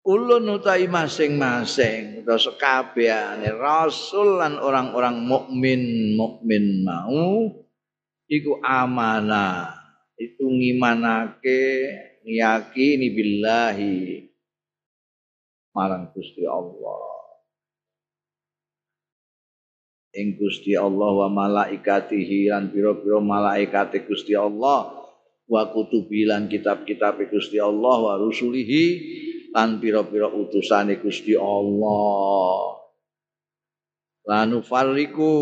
Ulun 0.00 0.56
utai 0.56 0.88
masing-masing 0.88 2.24
atau 2.24 2.40
sekabehane 2.40 3.52
rasul 3.52 4.40
lan 4.40 4.56
orang-orang 4.56 5.20
mukmin 5.20 6.16
mukmin 6.16 6.80
mau 6.80 7.52
iku 8.24 8.56
amanah. 8.64 9.76
Itu 10.16 10.48
ngimanake 10.48 11.60
ngiyakini 12.24 13.12
billahi 13.12 14.29
marang 15.74 16.10
Gusti 16.10 16.42
Allah. 16.46 17.20
Ing 20.10 20.34
Gusti 20.34 20.74
Allah 20.74 21.10
wa 21.22 21.28
malaikatihi 21.30 22.50
lan 22.50 22.74
pira-pira 22.74 23.22
malaikat 23.22 23.94
Gusti 24.10 24.34
Allah 24.34 24.90
wa 25.46 25.62
kutubi 25.70 26.26
lan 26.26 26.50
kitab-kitab 26.50 27.22
Gusti 27.30 27.62
Allah 27.62 27.94
wa 27.94 28.14
rusulihi 28.18 28.84
lan 29.54 29.78
pira-pira 29.78 30.26
utusane 30.26 30.98
Gusti 30.98 31.38
Allah. 31.38 32.74
Lanu 34.26 34.66
fariku 34.66 35.34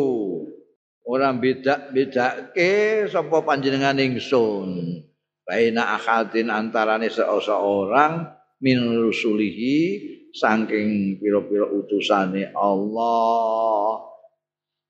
ora 1.08 1.32
beda-bedake 1.32 3.08
sapa 3.08 3.40
panjenengan 3.40 3.96
ingsun. 3.96 5.00
Baina 5.48 5.96
akhatin 5.96 6.52
antarane 6.52 7.08
seorang 7.08 8.36
min 8.60 8.84
rusulihi 9.00 10.17
saking 10.38 11.18
pira-pira 11.18 11.66
utusane 11.66 12.54
Allah. 12.54 13.98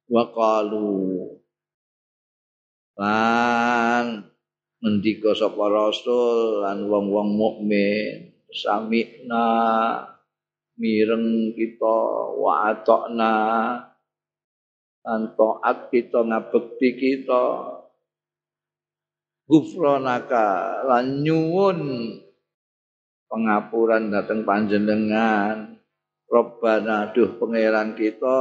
Wa 0.08 0.24
qalu 0.32 1.24
lan 3.00 4.28
ngendika 4.84 5.32
sapa 5.32 5.64
rasul? 5.72 6.64
Lan 6.64 6.84
wong-wong 6.88 7.28
mukmin 7.32 8.36
samikna 8.52 9.48
mireng 10.76 11.52
kita 11.52 11.96
wa 12.36 12.72
atokna 12.72 13.36
lan 15.04 15.22
taat 15.32 15.88
kita 15.88 16.20
ngabekti 16.24 16.88
kita. 16.96 17.44
Gufronaka 19.48 20.84
lan 20.84 21.24
nyuwun 21.24 21.80
pengapuran 23.28 24.10
datang 24.10 24.42
panjenengan. 24.42 25.76
Robbana 26.28 27.12
duh 27.12 27.40
pangeran 27.40 27.96
kita. 27.96 28.40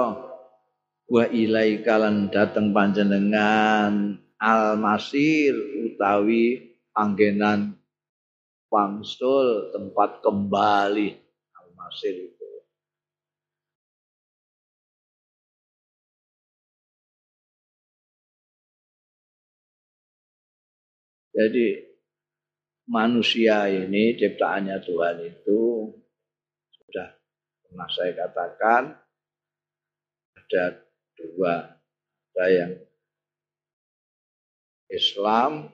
Wa 1.07 1.23
ilaika 1.31 1.95
lan 1.99 2.27
dateng 2.27 2.75
panjenengan. 2.75 4.19
Al 4.39 4.75
masir 4.79 5.55
utawi 5.88 6.75
panggenan 6.91 7.79
pangsul 8.67 9.71
tempat 9.71 10.19
kembali. 10.23 11.09
Al 11.55 11.67
masir 11.75 12.15
itu. 12.15 12.47
Jadi 21.38 21.86
manusia 22.88 23.67
ini 23.67 24.15
ciptaannya 24.15 24.79
Tuhan 24.79 25.17
itu 25.27 25.91
sudah 26.71 27.07
pernah 27.67 27.89
saya 27.91 28.11
katakan 28.15 28.95
ada 30.33 30.63
dua. 31.19 31.75
Ada 32.31 32.45
yang 32.53 32.71
Islam 34.88 35.73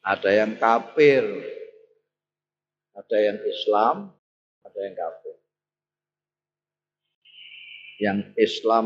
ada 0.00 0.30
yang 0.32 0.56
kafir. 0.56 1.24
Ada 2.96 3.16
yang 3.20 3.38
Islam 3.44 3.96
ada 4.64 4.78
yang 4.80 4.96
kafir. 4.96 5.36
Yang 8.00 8.18
Islam 8.40 8.84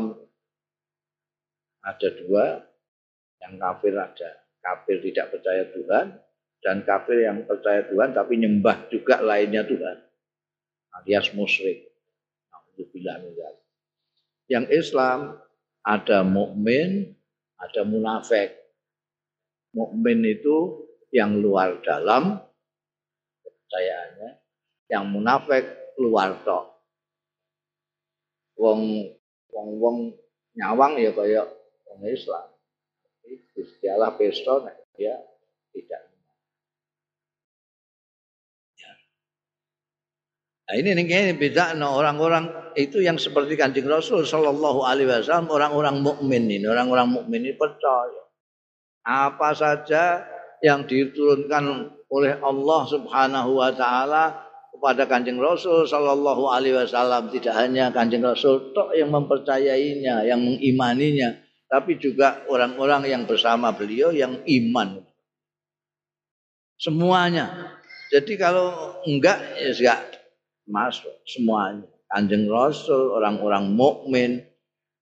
ada 1.79 2.09
dua 2.11 2.45
yang 3.39 3.55
kafir 3.55 3.93
ada. 3.95 4.31
Kafir 4.59 4.99
tidak 4.99 5.31
percaya 5.31 5.63
Tuhan 5.71 6.19
dan 6.59 6.83
kafir 6.83 7.23
yang 7.23 7.47
percaya 7.47 7.87
Tuhan 7.87 8.11
tapi 8.11 8.35
nyembah 8.39 8.91
juga 8.91 9.23
lainnya 9.23 9.63
Tuhan 9.63 10.09
alias 10.99 11.31
musyrik. 11.33 11.87
Yang 14.47 14.65
Islam 14.71 15.35
ada 15.83 16.23
mukmin, 16.23 17.11
ada 17.59 17.81
munafik. 17.83 18.55
Mukmin 19.75 20.23
itu 20.25 20.87
yang 21.13 21.37
luar 21.37 21.83
dalam 21.83 22.39
kepercayaannya, 23.43 24.29
yang 24.89 25.05
munafik 25.11 25.93
luar 25.99 26.39
tok. 26.41 26.65
Wong 28.59 29.11
wong 29.51 29.69
wong 29.79 29.97
nyawang 30.55 30.99
ya 30.99 31.11
kayak 31.13 31.47
wong 31.85 32.01
Islam. 32.07 32.47
Gusti 33.53 33.85
Allah 33.91 34.15
pesta 34.15 34.71
ya 34.95 35.19
tidak 35.75 36.08
Nah, 40.69 40.77
ini 40.77 40.93
nih 40.93 41.33
beda 41.33 41.73
no, 41.73 41.97
orang-orang 41.97 42.73
itu 42.77 43.01
yang 43.01 43.17
seperti 43.17 43.57
kanjeng 43.57 43.89
Rasul 43.89 44.21
Shallallahu 44.21 44.85
Alaihi 44.85 45.09
Wasallam 45.09 45.49
orang-orang 45.49 46.05
mukmin 46.05 46.45
ini 46.45 46.69
orang-orang 46.69 47.09
mukmin 47.09 47.41
ini 47.41 47.57
percaya 47.57 48.29
apa 49.01 49.49
saja 49.57 50.21
yang 50.61 50.85
diturunkan 50.85 51.89
oleh 52.13 52.37
Allah 52.37 52.81
Subhanahu 52.85 53.57
wa 53.57 53.73
taala 53.73 54.49
kepada 54.79 55.11
Kanjeng 55.11 55.43
Rasul 55.43 55.83
sallallahu 55.83 56.47
alaihi 56.47 56.71
wasallam 56.71 57.27
tidak 57.35 57.51
hanya 57.51 57.91
Kanjeng 57.91 58.23
Rasul 58.23 58.71
tok 58.71 58.95
yang 58.95 59.11
mempercayainya, 59.11 60.23
yang 60.23 60.39
mengimaninya, 60.39 61.35
tapi 61.67 61.99
juga 61.99 62.47
orang-orang 62.47 63.11
yang 63.11 63.27
bersama 63.27 63.75
beliau 63.75 64.15
yang 64.15 64.39
iman. 64.39 65.03
Semuanya. 66.79 67.75
Jadi 68.07 68.39
kalau 68.39 68.95
enggak 69.03 69.37
ya 69.59 69.75
enggak 69.75 69.99
masuk 70.69 71.11
semuanya. 71.25 71.89
Kanjeng 72.09 72.49
Rasul, 72.49 73.13
orang-orang 73.13 73.73
mukmin 73.73 74.41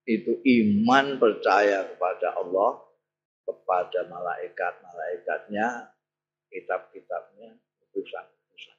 itu 0.08 0.40
iman 0.40 1.20
percaya 1.20 1.84
kepada 1.84 2.36
Allah, 2.36 2.80
kepada 3.44 4.08
malaikat-malaikatnya, 4.08 5.92
kitab-kitabnya, 6.52 7.56
utusan-utusan. 7.88 8.76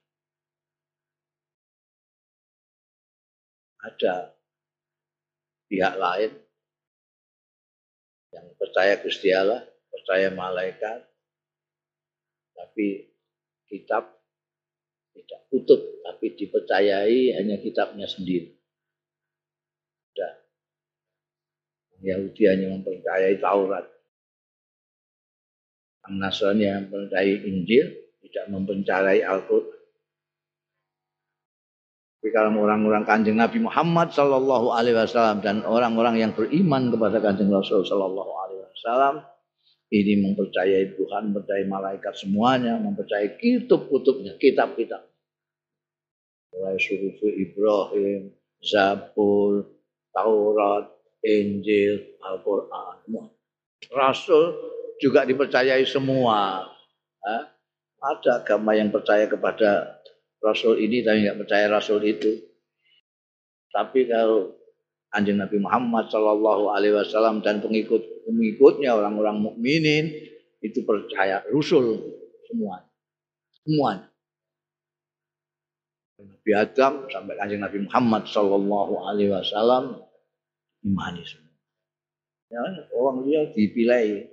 Ada 3.79 4.15
pihak 5.69 5.95
lain 5.97 6.31
yang 8.29 8.45
percaya 8.57 8.93
Gusti 9.01 9.33
Allah, 9.33 9.65
percaya 9.89 10.29
malaikat, 10.33 11.01
tapi 12.53 13.09
kitab 13.65 14.18
tidak 15.15 15.41
utuh, 15.53 15.81
tapi 16.05 16.35
dipercayai 16.37 17.37
hanya 17.39 17.57
kitabnya 17.61 18.05
sendiri. 18.05 18.53
Sudah. 20.11 20.33
Yahudi 21.99 22.43
hanya 22.47 22.67
mempercayai 22.75 23.37
Taurat. 23.37 23.85
Nasrani 26.09 26.65
yang 26.65 26.89
mempercayai 26.89 27.45
Injil, 27.45 27.85
tidak 28.25 28.45
mempercayai 28.49 29.21
Al-Quran. 29.21 29.77
Tapi 32.19 32.35
kalau 32.35 32.51
orang-orang 32.67 33.07
kanjeng 33.07 33.39
Nabi 33.39 33.63
Muhammad 33.63 34.11
Wasallam 34.11 35.39
dan 35.39 35.63
orang-orang 35.63 36.19
yang 36.19 36.35
beriman 36.35 36.91
kepada 36.91 37.23
kanjeng 37.23 37.47
Rasul 37.47 37.87
Wasallam 37.87 39.23
ini 39.89 40.21
mempercayai 40.21 40.93
Tuhan, 40.93 41.33
mempercayai 41.33 41.65
malaikat 41.65 42.13
semuanya, 42.13 42.77
mempercayai 42.77 43.41
kitab-kutubnya, 43.41 44.37
kitab-kitab. 44.37 45.01
Mulai 46.53 46.77
suruh 46.77 47.13
Ibrahim, 47.25 48.33
Zabur, 48.61 49.65
Taurat, 50.13 50.93
Injil, 51.25 52.17
Al-Quran. 52.21 53.33
Rasul 53.89 54.45
juga 55.01 55.25
dipercayai 55.25 55.85
semua. 55.87 56.69
Ada 57.99 58.45
agama 58.45 58.77
yang 58.77 58.93
percaya 58.93 59.25
kepada 59.25 59.99
Rasul 60.39 60.79
ini 60.79 61.03
tapi 61.03 61.25
nggak 61.25 61.39
percaya 61.43 61.65
Rasul 61.67 61.99
itu. 62.05 62.31
Tapi 63.69 64.07
kalau 64.07 64.58
anjing 65.15 65.37
Nabi 65.37 65.57
Muhammad 65.61 66.07
Shallallahu 66.09 66.73
Alaihi 66.73 66.95
Wasallam 66.95 67.41
dan 67.41 67.61
pengikut 67.61 68.01
pengikutnya 68.25 68.93
orang-orang 68.93 69.41
mukminin 69.41 70.09
itu 70.59 70.83
percaya 70.83 71.41
Rasul 71.49 71.97
semua, 72.49 72.83
semua. 73.63 73.91
Nabi 76.19 76.51
Adam 76.51 77.07
sampai 77.07 77.35
anjing 77.39 77.63
Nabi 77.63 77.87
Muhammad 77.87 78.27
Shallallahu 78.27 78.93
Alaihi 79.07 79.31
Wasallam 79.31 80.03
imani 80.83 81.23
semua. 81.23 81.47
Ya, 82.49 82.65
orang 82.97 83.29
dia 83.29 83.45
dipilih 83.53 84.25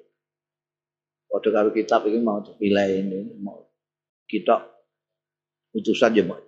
Waktu 1.27 1.49
kalau 1.51 1.71
kitab 1.75 2.07
ini 2.07 2.23
mau 2.23 2.39
terpilih 2.41 2.89
ini, 3.03 3.35
mau 3.43 3.67
kita 4.31 4.63
utusan 5.75 6.15
ya 6.15 6.25
mau 6.25 6.39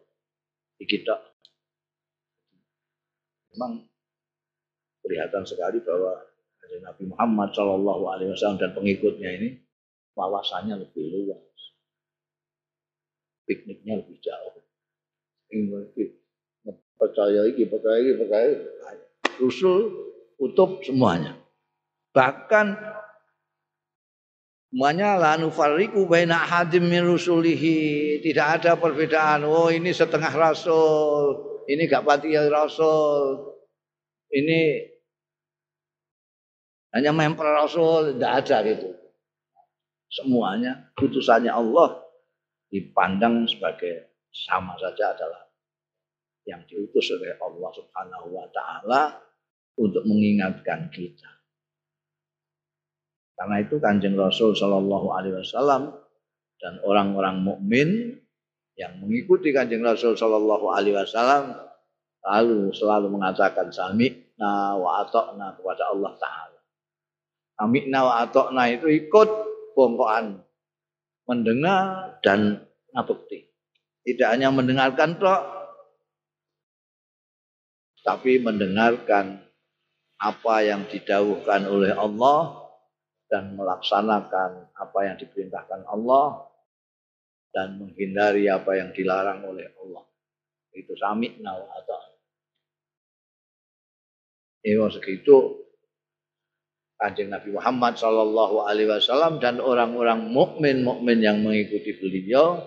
kita. 0.78 1.18
Memang 3.52 3.84
kelihatan 5.08 5.42
sekali 5.48 5.80
bahwa 5.80 6.20
Nabi 6.84 7.08
Muhammad 7.08 7.48
Shallallahu 7.56 8.04
Alaihi 8.12 8.30
Wasallam 8.36 8.60
dan 8.60 8.76
pengikutnya 8.76 9.40
ini 9.40 9.48
wawasannya 10.12 10.84
lebih 10.84 11.04
luas, 11.08 11.60
pikniknya 13.48 14.04
lebih 14.04 14.20
jauh. 14.20 14.60
Percaya 16.98 17.48
ini, 17.48 17.64
percaya 17.64 17.96
ini, 18.04 18.12
percaya 18.20 18.52
Rusul 19.40 19.80
utuh 20.36 20.82
semuanya. 20.84 21.40
Bahkan 22.12 22.66
Semuanya 24.68 25.16
la 25.16 25.32
nufarriqu 25.40 26.04
baina 26.04 26.44
hadim 26.44 26.92
min 26.92 27.00
rusulihi. 27.00 28.20
Tidak 28.20 28.60
ada 28.60 28.76
perbedaan. 28.76 29.48
Oh, 29.48 29.72
ini 29.72 29.96
setengah 29.96 30.28
rasul. 30.28 31.40
Ini 31.64 31.88
gak 31.88 32.04
pati 32.04 32.36
rasul. 32.36 33.56
Ini 34.28 34.84
hanya 36.98 37.14
memper 37.14 37.46
rasul, 37.46 38.18
tidak 38.18 38.32
ada 38.44 38.56
gitu. 38.66 38.90
Semuanya 40.10 40.90
putusannya 40.98 41.52
Allah 41.52 42.02
dipandang 42.68 43.46
sebagai 43.48 44.18
sama 44.32 44.74
saja 44.76 45.14
adalah 45.16 45.48
yang 46.48 46.64
diutus 46.64 47.12
oleh 47.12 47.36
Allah 47.38 47.70
Subhanahu 47.76 48.28
wa 48.32 48.46
taala 48.50 49.02
untuk 49.76 50.02
mengingatkan 50.08 50.88
kita. 50.88 51.28
Karena 53.38 53.62
itu 53.62 53.78
Kanjeng 53.78 54.18
Rasul 54.18 54.56
Shallallahu 54.56 55.14
Alaihi 55.14 55.38
Wasallam 55.38 55.94
dan 56.58 56.82
orang-orang 56.82 57.38
mukmin 57.38 58.18
yang 58.74 58.98
mengikuti 58.98 59.54
Kanjeng 59.54 59.86
Rasul 59.86 60.18
Shallallahu 60.18 60.74
Alaihi 60.74 60.98
Wasallam 60.98 61.54
lalu 62.26 62.74
selalu 62.74 63.14
mengatakan 63.14 63.70
sami'na 63.70 64.74
wa 64.74 65.06
atokna 65.06 65.54
kepada 65.54 65.94
Allah 65.94 66.12
Taala. 66.18 66.57
Sami'na 67.58 68.06
wa 68.06 68.14
atokna 68.22 68.70
itu 68.70 68.86
ikut 68.86 69.28
bongkoan 69.74 70.38
mendengar 71.26 72.16
dan 72.22 72.62
ngabukti. 72.94 73.50
Tidak 74.06 74.28
hanya 74.30 74.54
mendengarkan 74.54 75.18
toh, 75.18 75.42
tapi 78.06 78.40
mendengarkan 78.40 79.42
apa 80.22 80.54
yang 80.64 80.86
didawuhkan 80.88 81.68
oleh 81.68 81.92
Allah 81.92 82.66
dan 83.28 83.52
melaksanakan 83.58 84.72
apa 84.72 84.98
yang 85.04 85.16
diperintahkan 85.20 85.84
Allah 85.84 86.48
dan 87.52 87.76
menghindari 87.76 88.48
apa 88.48 88.78
yang 88.78 88.94
dilarang 88.96 89.44
oleh 89.44 89.68
Allah. 89.82 90.06
Itu 90.72 90.94
sami 90.96 91.36
nawa 91.42 91.68
atau 91.82 91.98
Ini 94.58 94.74
segitu 94.90 95.67
Kanjeng 96.98 97.30
Nabi 97.30 97.54
Muhammad 97.54 97.94
Shallallahu 97.94 98.66
Alaihi 98.66 98.90
Wasallam 98.90 99.38
dan 99.38 99.62
orang-orang 99.62 100.34
mukmin 100.34 100.82
mukmin 100.82 101.22
yang 101.22 101.38
mengikuti 101.46 101.94
beliau 101.94 102.58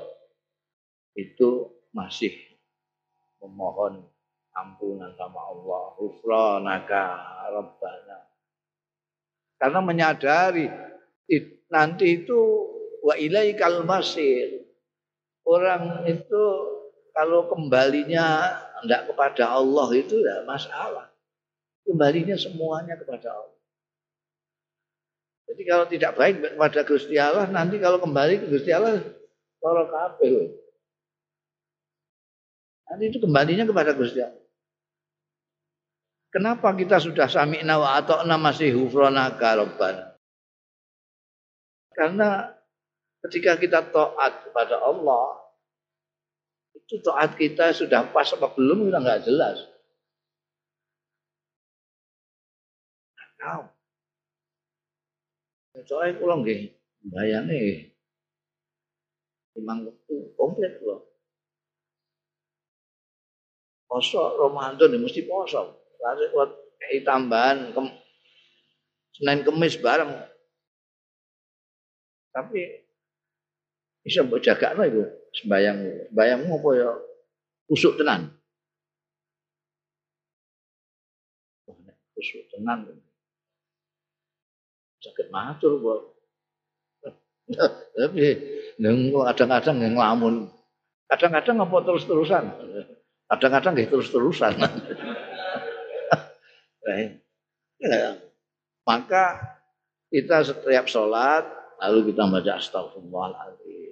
itu 1.19 1.67
masih 1.91 2.31
memohon 3.43 4.07
ampunan 4.55 5.11
sama 5.19 5.51
Allah. 5.51 5.83
Ghufranaka 5.99 7.03
Rabbana 7.51 8.31
karena 9.61 9.77
menyadari 9.77 10.65
nanti 11.69 12.25
itu 12.25 12.39
wa 13.05 13.13
ilaikal 13.13 13.85
masir. 13.85 14.65
Orang 15.45 16.01
itu 16.09 16.43
kalau 17.13 17.45
kembalinya 17.45 18.57
tidak 18.81 19.13
kepada 19.13 19.53
Allah 19.53 19.87
itu 19.93 20.17
tidak 20.17 20.49
masalah. 20.49 21.13
Kembalinya 21.85 22.33
semuanya 22.33 22.97
kepada 22.97 23.37
Allah. 23.37 23.50
Jadi 25.51 25.67
kalau 25.67 25.83
tidak 25.83 26.15
baik 26.15 26.55
kepada 26.55 26.79
Gusti 26.87 27.19
Allah, 27.19 27.43
nanti 27.51 27.75
kalau 27.75 27.99
kembali 27.99 28.39
ke 28.39 28.45
Gusti 28.47 28.71
Allah, 28.71 29.03
para 29.59 29.83
kafir. 29.83 30.55
Nanti 32.87 33.03
itu 33.11 33.19
kembalinya 33.19 33.67
kepada 33.67 33.91
Gusti 33.91 34.23
Allah. 34.23 34.39
Kenapa 36.31 36.71
kita 36.71 37.03
sudah 37.03 37.27
sami'na 37.27 37.75
wa 37.75 37.99
atokna 37.99 38.39
masih 38.39 38.71
hufronaka 38.79 39.59
Rabbana? 39.59 40.15
Karena 41.91 42.55
ketika 43.27 43.59
kita 43.59 43.91
taat 43.91 44.47
kepada 44.47 44.79
Allah, 44.79 45.51
itu 46.79 47.03
taat 47.03 47.35
kita 47.35 47.75
sudah 47.75 48.07
pas 48.15 48.31
apa 48.31 48.47
belum 48.55 48.87
kita 48.87 49.03
nggak 49.03 49.23
jelas. 49.27 49.67
Tahu. 53.35 53.70
Soalnya 55.87 56.19
pulang 56.21 56.45
nggih, 56.45 56.73
bayane 57.09 57.91
memang 59.57 59.89
komplit 60.37 60.79
loh. 60.85 61.11
Poso 63.89 64.39
Ramadan 64.39 64.95
mesti 64.95 65.27
poso. 65.27 65.83
Lalu 65.99 66.23
buat 66.31 66.49
kayak 66.79 67.03
tambahan 67.03 67.57
kem, 67.75 67.85
Senin 69.11 69.43
Kemis 69.43 69.75
bareng. 69.77 70.11
Tapi 72.31 72.81
Bisa 74.01 74.25
mbok 74.25 74.41
jagakno 74.41 74.81
iku 74.81 75.03
sembayang. 75.37 76.09
Sembayangmu 76.09 76.53
apa 76.57 76.69
ya 76.73 76.89
kusuk 77.69 78.01
tenan. 78.01 78.33
Kusuk 82.17 82.49
tenan. 82.49 82.89
Sakit 85.01 85.27
matur 85.33 85.81
kok. 85.81 86.01
Tapi 87.97 88.25
kadang-kadang 89.33 89.77
yang 89.81 89.93
ngelamun. 89.97 90.47
Kadang-kadang 91.09 91.57
apa 91.65 91.77
terus-terusan. 91.83 92.45
Kadang-kadang 93.27 93.73
nggih 93.75 93.89
terus-terusan. 93.89 94.53
ya. 97.81 98.15
Maka 98.85 99.23
kita 100.11 100.45
setiap 100.45 100.85
sholat 100.87 101.43
lalu 101.81 102.13
kita 102.13 102.29
baca 102.29 102.51
astagfirullahaladzim. 102.61 103.91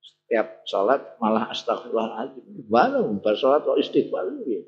Setiap 0.00 0.64
sholat 0.64 1.20
malah 1.20 1.52
astagfirullahaladzim. 1.52 2.66
Baru 2.66 3.12
bersolat 3.20 3.62
kok 3.62 3.78
istighfar 3.78 4.26
ya. 4.48 4.62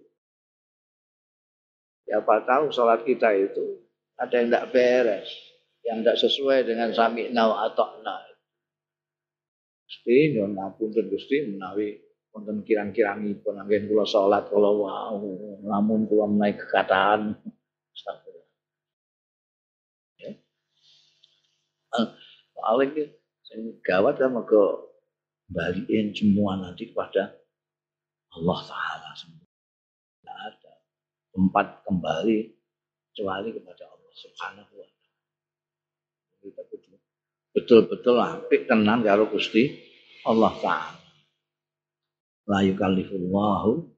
Siapa 2.10 2.42
tahu 2.42 2.74
sholat 2.74 3.06
kita 3.06 3.30
itu 3.34 3.89
ada 4.20 4.34
yang 4.36 4.52
tidak 4.52 4.68
beres, 4.68 5.28
yang 5.88 6.04
tidak 6.04 6.20
sesuai 6.20 6.68
dengan 6.68 6.92
sami 6.92 7.32
nau 7.32 7.56
atau 7.56 8.04
na. 8.04 8.20
Gusti 9.88 10.36
nyuwun 10.36 10.54
ngapunten 10.54 11.08
Gusti 11.10 11.36
menawi 11.50 11.98
wonten 12.30 12.62
kirang-kirangipun 12.62 13.58
anggen 13.58 13.90
kula 13.90 14.06
salat 14.06 14.46
kula 14.46 14.70
wau 14.70 15.18
lamun 15.66 16.06
kula 16.06 16.30
menawi 16.30 16.54
kekataan 16.54 17.34
astagfirullah. 17.96 18.48
Ya. 20.22 20.32
Paling 22.54 22.92
sing 23.42 23.82
gawat 23.82 24.20
ya 24.20 24.30
mergo 24.30 24.94
balikin 25.50 26.14
semua 26.14 26.54
nanti 26.60 26.92
kepada 26.92 27.34
Allah 28.30 28.58
Ta'ala 28.62 29.10
semua. 29.18 29.42
Tidak 30.22 30.38
ada 30.38 30.72
tempat 31.34 31.66
kembali 31.82 32.38
kecuali 33.10 33.50
kepada 33.58 33.90
Allah 33.90 33.99
Subhanahu 34.20 34.72
wa. 34.76 34.86
Kita 36.40 36.62
betul-betul 37.56 38.16
apik 38.20 38.68
tenan 38.68 39.00
karo 39.00 39.28
Gusti 39.32 39.68
Allah 40.28 40.52
Ta'ala. 40.60 41.00
La 42.50 42.60
yukallifullahu 42.66 43.96